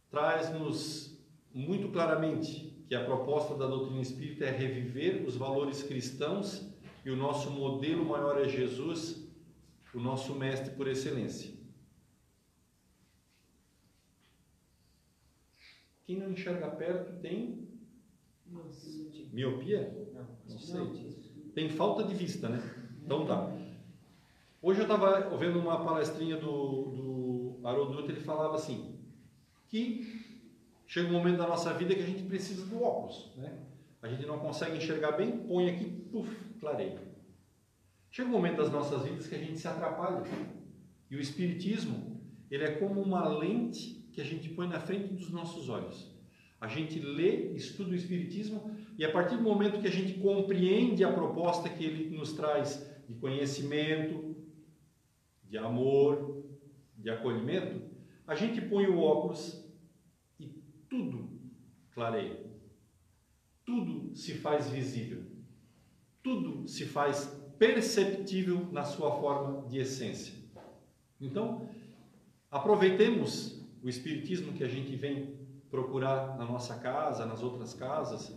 [0.09, 1.19] traz-nos
[1.53, 6.67] muito claramente que a proposta da doutrina espírita é reviver os valores cristãos
[7.05, 9.18] e o nosso modelo maior é Jesus,
[9.99, 11.53] o nosso mestre por excelência.
[16.05, 17.67] Quem não enxerga perto tem
[19.33, 20.09] miopia?
[20.13, 21.51] Não, não sei.
[21.53, 22.61] Tem falta de vista, né?
[23.03, 23.51] Então tá.
[24.61, 28.97] Hoje eu estava ouvindo uma palestrinha do, do Haroldo ele falava assim,
[29.67, 30.47] que
[30.87, 33.65] chega um momento da nossa vida que a gente precisa do óculos, né?
[34.01, 37.08] A gente não consegue enxergar bem, põe aqui, puf, clareia.
[38.11, 40.23] Chega um momento das nossas vidas que a gente se atrapalha.
[41.09, 45.29] E o espiritismo, ele é como uma lente que a gente põe na frente dos
[45.29, 46.09] nossos olhos.
[46.59, 51.03] A gente lê, estuda o espiritismo e a partir do momento que a gente compreende
[51.03, 54.35] a proposta que ele nos traz de conhecimento,
[55.43, 56.43] de amor,
[56.97, 57.81] de acolhimento,
[58.27, 59.65] a gente põe o óculos
[60.37, 60.47] e
[60.89, 61.39] tudo
[61.91, 62.45] clareia.
[63.65, 65.23] Tudo se faz visível.
[66.21, 70.33] Tudo se faz perceptível na sua forma de essência.
[71.19, 71.69] Então,
[72.49, 75.37] aproveitemos o espiritismo que a gente vem
[75.69, 78.33] procurar na nossa casa, nas outras casas,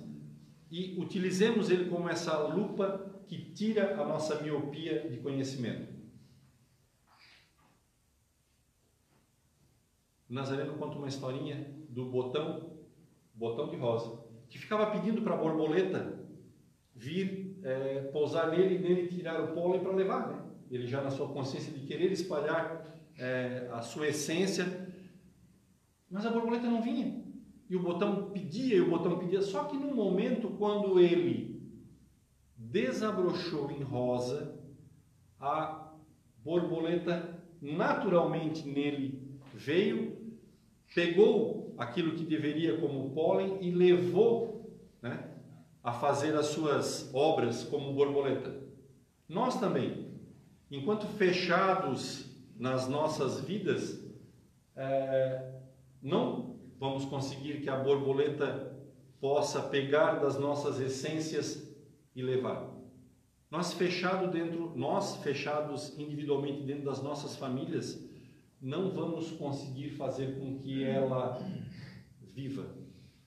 [0.70, 5.93] e utilizemos ele como essa lupa que tira a nossa miopia de conhecimento.
[10.29, 12.73] Nazareno conta uma historinha do botão,
[13.35, 16.22] botão de rosa, que ficava pedindo para a borboleta
[17.03, 20.40] vir é, pousar nele e nele tirar o pólen para levar, né?
[20.70, 24.88] Ele já na sua consciência de querer espalhar é, a sua essência,
[26.09, 27.22] mas a borboleta não vinha.
[27.68, 29.42] E o botão pedia, e o botão pedia.
[29.42, 31.61] Só que no momento quando ele
[32.57, 34.57] desabrochou em rosa,
[35.40, 35.92] a
[36.44, 40.16] borboleta naturalmente nele veio,
[40.94, 44.70] pegou aquilo que deveria como pólen e levou
[45.03, 45.32] né,
[45.83, 48.55] a fazer as suas obras como borboleta.
[49.28, 50.11] Nós também,
[50.70, 52.26] enquanto fechados
[52.57, 54.01] nas nossas vidas,
[54.76, 55.53] é,
[56.01, 58.76] não vamos conseguir que a borboleta
[59.20, 61.68] possa pegar das nossas essências
[62.14, 62.70] e levar.
[63.51, 68.03] Nós fechados dentro, nós fechados individualmente dentro das nossas famílias,
[68.61, 71.39] não vamos conseguir fazer com que ela
[72.20, 72.82] viva.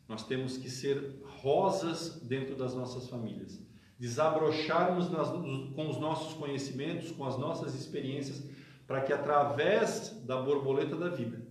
[0.07, 3.59] Nós temos que ser rosas dentro das nossas famílias,
[3.97, 8.47] desabrocharmos nas, com os nossos conhecimentos, com as nossas experiências,
[8.85, 11.45] para que através da borboleta da vida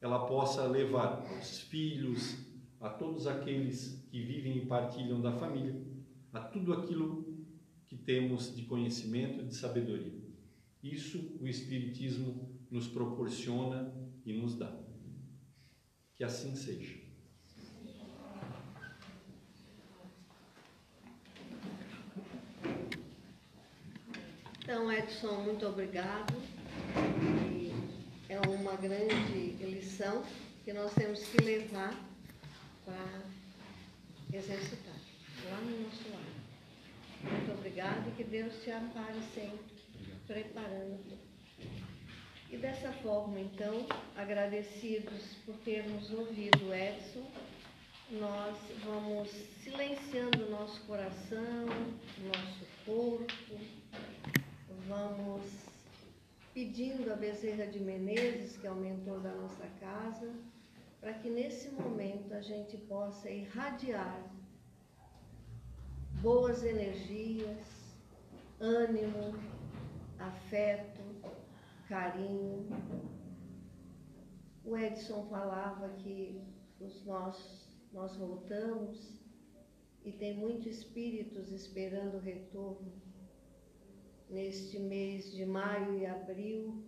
[0.00, 2.38] ela possa levar aos filhos,
[2.80, 5.82] a todos aqueles que vivem e partilham da família,
[6.32, 7.26] a tudo aquilo
[7.86, 10.14] que temos de conhecimento e de sabedoria.
[10.82, 13.92] Isso o Espiritismo nos proporciona
[14.24, 14.72] e nos dá.
[16.14, 17.05] Que assim seja.
[24.68, 26.34] Então, Edson, muito obrigado.
[28.28, 30.24] É uma grande lição
[30.64, 31.94] que nós temos que levar
[32.84, 33.22] para
[34.36, 34.96] exercitar
[35.48, 37.30] lá no nosso lar.
[37.32, 39.72] Muito obrigado e que Deus te ampare sempre,
[40.26, 41.16] preparando.
[42.50, 43.86] E dessa forma, então,
[44.16, 47.24] agradecidos por termos ouvido Edson,
[48.10, 49.30] nós vamos
[49.62, 51.66] silenciando o nosso coração,
[52.24, 53.60] nosso corpo,
[54.88, 55.42] vamos
[56.54, 60.32] pedindo a Bezerra de Menezes, que é o mentor da nossa casa,
[61.00, 64.30] para que nesse momento a gente possa irradiar
[66.22, 67.58] boas energias,
[68.60, 69.34] ânimo,
[70.18, 71.02] afeto,
[71.88, 72.68] carinho.
[74.64, 76.40] O Edson falava que
[76.80, 79.20] os nós, nós voltamos
[80.04, 83.05] e tem muitos espíritos esperando o retorno
[84.28, 86.84] neste mês de maio e abril.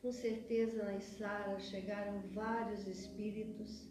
[0.00, 3.88] Com certeza nas salas chegaram vários espíritos,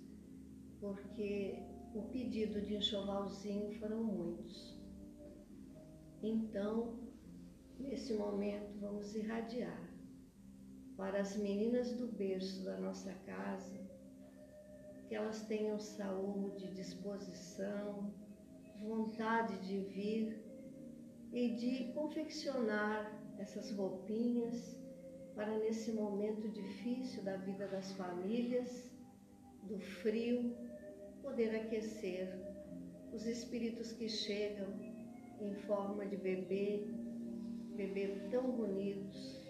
[0.79, 1.59] porque
[1.93, 4.75] o pedido de enxovalzinho foram muitos.
[6.21, 6.99] Então,
[7.79, 9.85] nesse momento, vamos irradiar
[10.97, 13.85] para as meninas do berço da nossa casa,
[15.07, 18.13] que elas tenham saúde, disposição,
[18.79, 20.44] vontade de vir
[21.35, 24.79] e de confeccionar essas roupinhas
[25.35, 28.89] para nesse momento difícil da vida das famílias,
[29.63, 30.55] do frio,
[31.21, 32.29] poder aquecer
[33.11, 34.67] os espíritos que chegam
[35.41, 36.87] em forma de bebê,
[37.75, 39.45] bebê tão bonitos,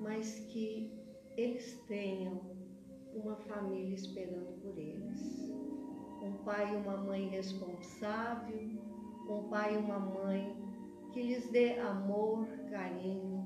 [0.00, 0.92] mas que
[1.36, 2.40] eles tenham
[3.14, 5.52] uma família esperando por eles.
[6.20, 8.58] Um pai e uma mãe responsável,
[9.28, 10.71] um pai e uma mãe
[11.12, 13.44] que lhes dê amor, carinho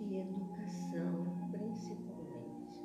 [0.00, 2.80] e educação, principalmente.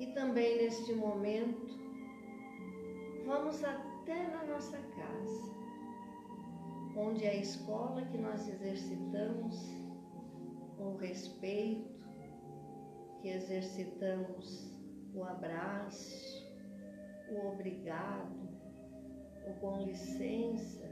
[0.00, 1.78] E também neste momento,
[3.26, 5.58] vamos até na nossa casa,
[6.96, 9.56] onde é a escola que nós exercitamos
[10.78, 11.98] com respeito,
[13.20, 14.72] que exercitamos
[15.14, 16.48] o abraço,
[17.30, 18.47] o obrigado,
[19.48, 20.88] o com licença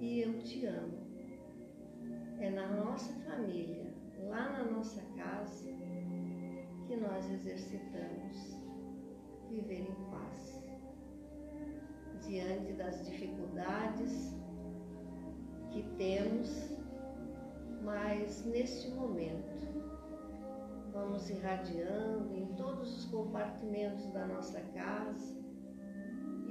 [0.00, 1.02] e eu te amo.
[2.40, 3.94] É na nossa família,
[4.28, 5.70] lá na nossa casa,
[6.86, 8.56] que nós exercitamos
[9.48, 10.62] viver em paz.
[12.26, 14.34] Diante das dificuldades
[15.70, 16.70] que temos,
[17.82, 19.62] mas neste momento
[20.92, 25.41] vamos irradiando em todos os compartimentos da nossa casa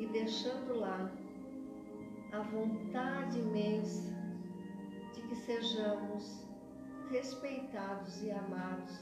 [0.02, 1.12] e deixando lá
[2.32, 4.12] a vontade imensa
[5.14, 6.43] de que sejamos
[7.12, 8.97] respeitados e amados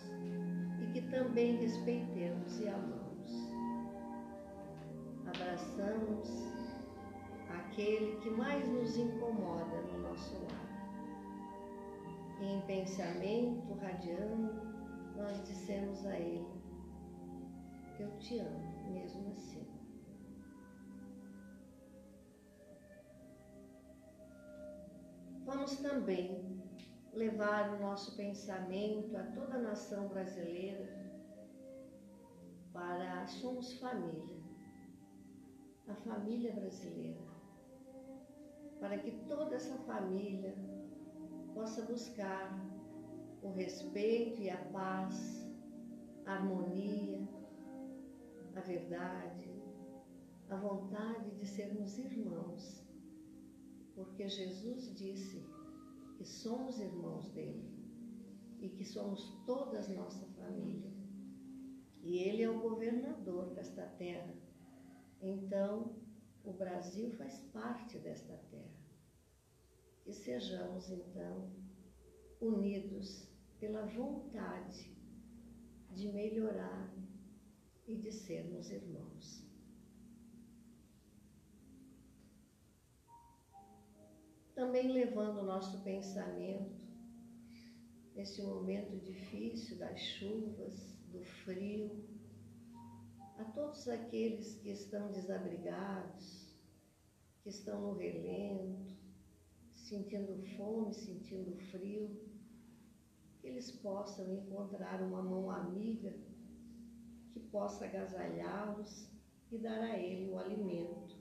[0.82, 3.54] e que também respeitemos e amamos.
[5.26, 6.28] Abraçamos
[7.50, 10.60] aquele que mais nos incomoda no nosso lar.
[12.42, 14.54] E em pensamento, radiando,
[15.16, 16.48] nós dissemos a ele:
[18.00, 19.69] Eu te amo, mesmo assim.
[25.50, 26.62] Vamos também
[27.12, 30.88] levar o nosso pensamento a toda a nação brasileira
[32.72, 34.44] para somos família,
[35.88, 37.26] a família brasileira,
[38.80, 40.54] para que toda essa família
[41.56, 42.54] possa buscar
[43.42, 45.52] o respeito e a paz,
[46.28, 47.28] a harmonia,
[48.56, 49.50] a verdade,
[50.48, 52.79] a vontade de sermos irmãos
[54.00, 55.44] porque Jesus disse
[56.18, 57.70] que somos irmãos dele
[58.62, 60.90] e que somos todas nossa família.
[62.02, 64.34] E ele é o governador desta terra.
[65.22, 65.98] Então,
[66.46, 68.80] o Brasil faz parte desta terra.
[70.02, 71.52] Que sejamos, então,
[72.40, 73.28] unidos
[73.60, 74.96] pela vontade
[75.92, 76.90] de melhorar
[77.86, 79.49] e de sermos irmãos.
[84.60, 86.86] Também levando o nosso pensamento
[88.14, 92.04] nesse momento difícil das chuvas, do frio,
[93.38, 96.54] a todos aqueles que estão desabrigados,
[97.42, 99.00] que estão no relento,
[99.72, 102.20] sentindo fome, sentindo frio,
[103.40, 106.14] que eles possam encontrar uma mão amiga
[107.32, 109.10] que possa agasalhá-los
[109.54, 111.16] e dar a ele o alimento,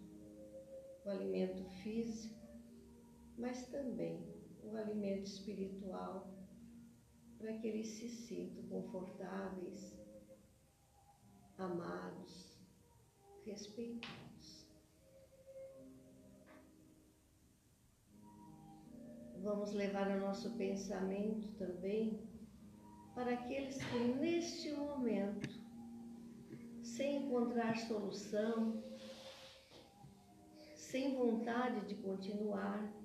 [1.05, 2.38] o alimento físico
[3.39, 4.26] mas também
[4.64, 6.28] o alimento espiritual
[7.39, 9.97] para que eles se sintam confortáveis,
[11.57, 12.59] amados,
[13.47, 14.66] respeitados.
[19.41, 22.28] Vamos levar o nosso pensamento também
[23.14, 25.49] para aqueles que neste momento,
[26.82, 28.82] sem encontrar solução,
[30.74, 32.97] sem vontade de continuar,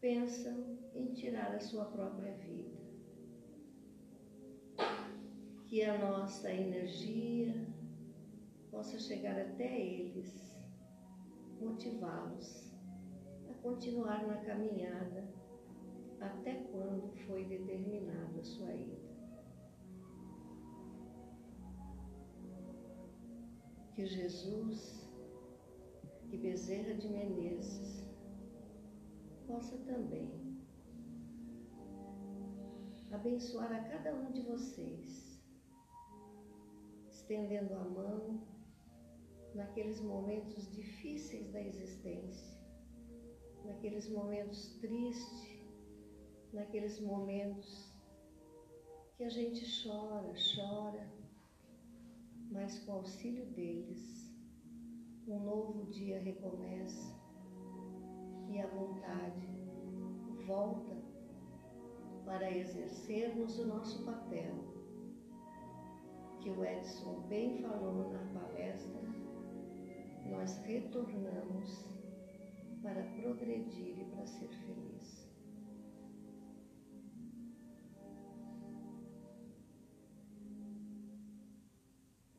[0.00, 2.76] pensam em tirar a sua própria vida.
[5.66, 7.54] Que a nossa energia
[8.70, 10.56] possa chegar até eles,
[11.60, 12.72] motivá-los
[13.50, 15.26] a continuar na caminhada
[16.20, 19.06] até quando foi determinada a sua ida.
[23.94, 25.10] Que Jesus,
[26.28, 28.05] que Bezerra de Menezes,
[29.46, 30.56] possa também
[33.12, 35.40] abençoar a cada um de vocês,
[37.08, 38.46] estendendo a mão
[39.54, 42.58] naqueles momentos difíceis da existência,
[43.64, 45.64] naqueles momentos tristes,
[46.52, 47.94] naqueles momentos
[49.16, 51.08] que a gente chora, chora,
[52.50, 54.34] mas com o auxílio deles,
[55.26, 57.25] um novo dia recomeça
[58.56, 59.46] e a vontade
[60.46, 60.96] volta
[62.24, 64.54] para exercermos o nosso papel,
[66.40, 69.02] que o Edson bem falou na palestra,
[70.30, 71.84] nós retornamos
[72.82, 75.30] para progredir e para ser feliz.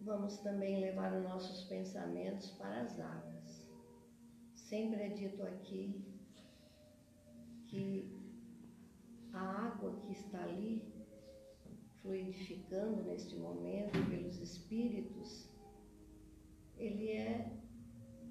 [0.02, 3.37] Vamos também levar os nossos pensamentos para as águas.
[4.70, 6.04] Sempre é dito aqui
[7.68, 8.12] que
[9.32, 10.84] a água que está ali,
[12.02, 15.50] fluidificando neste momento pelos espíritos,
[16.76, 17.50] ele é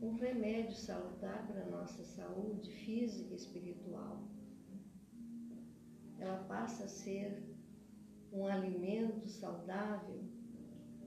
[0.02, 4.22] um remédio salutar para a nossa saúde física e espiritual.
[6.18, 7.42] Ela passa a ser
[8.30, 10.22] um alimento saudável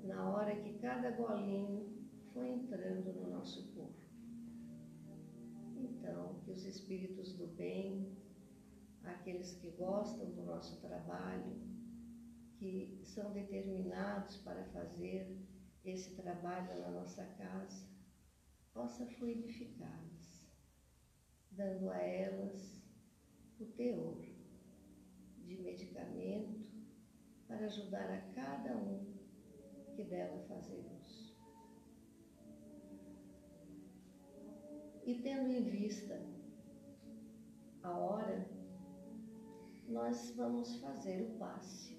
[0.03, 1.88] na hora que cada golinho
[2.34, 3.99] foi entrando no nosso corpo.
[6.00, 8.18] Então, que os espíritos do bem,
[9.04, 11.60] aqueles que gostam do nosso trabalho,
[12.58, 15.38] que são determinados para fazer
[15.84, 17.86] esse trabalho na nossa casa,
[18.74, 20.48] possa fluidificá-las,
[21.52, 22.82] dando a elas
[23.60, 24.24] o teor
[25.46, 26.66] de medicamento
[27.46, 29.18] para ajudar a cada um
[29.96, 30.99] que dela fazer
[35.10, 36.22] E tendo em vista
[37.81, 38.48] a hora,
[39.88, 41.98] nós vamos fazer o passe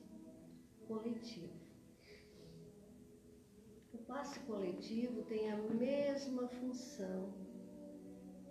[0.87, 1.59] coletivo.
[3.93, 7.35] O passe coletivo tem a mesma função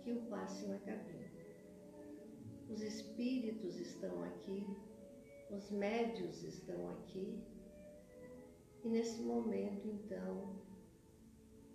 [0.04, 1.30] que o passe na cabine.
[2.68, 4.66] Os espíritos estão aqui,
[5.50, 7.42] os médios estão aqui,
[8.84, 10.54] e nesse momento, então,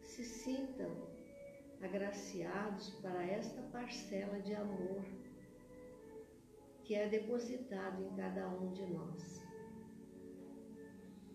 [0.04, 1.15] se sintam
[1.82, 5.04] agraciados para esta parcela de amor
[6.84, 9.42] que é depositado em cada um de nós.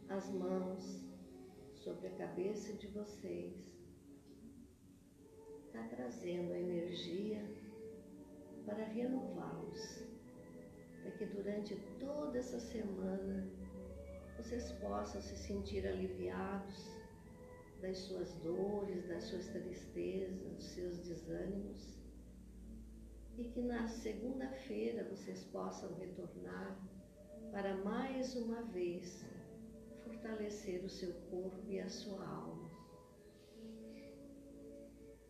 [0.09, 1.05] As mãos
[1.75, 3.71] sobre a cabeça de vocês
[5.67, 7.43] está trazendo a energia
[8.65, 10.05] para renová-los,
[11.03, 13.51] para que durante toda essa semana
[14.37, 17.00] vocês possam se sentir aliviados
[17.81, 21.99] das suas dores, das suas tristezas, dos seus desânimos
[23.39, 26.79] e que na segunda-feira vocês possam retornar
[27.51, 29.25] para mais uma vez
[30.05, 32.71] fortalecer o seu corpo e a sua alma.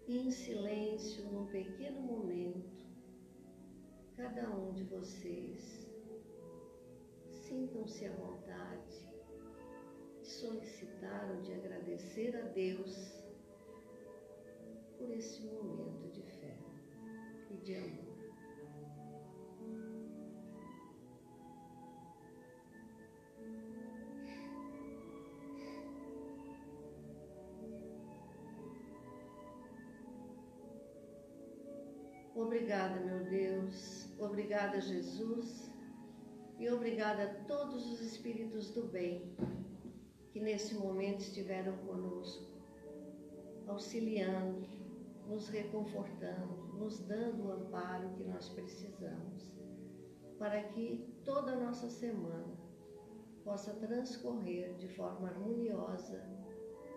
[0.09, 2.85] E em silêncio, num pequeno momento,
[4.17, 5.89] cada um de vocês
[7.29, 9.10] sintam-se à vontade
[10.41, 13.23] solicitaram de agradecer a Deus
[14.97, 16.57] por esse momento de fé
[17.51, 18.11] e de amor.
[32.35, 34.09] Obrigada, meu Deus.
[34.19, 35.71] Obrigada, Jesus.
[36.59, 39.37] E obrigada a todos os espíritos do bem
[40.33, 42.47] que nesse momento estiveram conosco,
[43.67, 44.67] auxiliando,
[45.27, 49.53] nos reconfortando, nos dando o amparo que nós precisamos,
[50.39, 52.59] para que toda a nossa semana
[53.45, 56.25] possa transcorrer de forma harmoniosa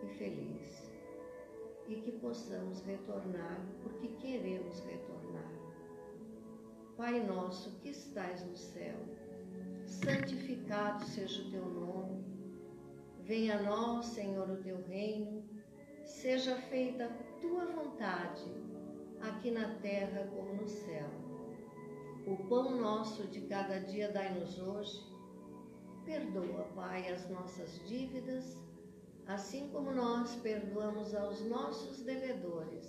[0.04, 0.92] e feliz.
[1.88, 5.52] E que possamos retornar porque queremos retornar.
[6.96, 8.96] Pai nosso que estais no céu,
[9.86, 12.23] santificado seja o teu nome
[13.26, 15.46] Venha a nós, Senhor, o teu reino,
[16.04, 18.44] seja feita a tua vontade,
[19.22, 21.10] aqui na terra como no céu.
[22.28, 25.02] O pão nosso de cada dia dai-nos hoje.
[26.04, 28.58] Perdoa, Pai, as nossas dívidas,
[29.26, 32.86] assim como nós perdoamos aos nossos devedores.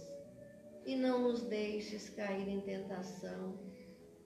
[0.84, 3.56] E não nos deixes cair em tentação.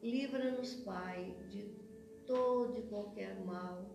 [0.03, 1.65] Livra-nos, Pai, de
[2.27, 3.95] todo e qualquer mal.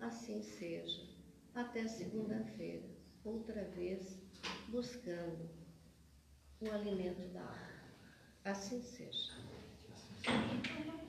[0.00, 1.11] Assim seja
[1.54, 2.88] até segunda-feira,
[3.24, 4.18] outra vez
[4.68, 5.48] buscando
[6.60, 7.72] o alimento da alma.
[8.44, 9.32] Assim seja.
[9.92, 11.01] Assim seja.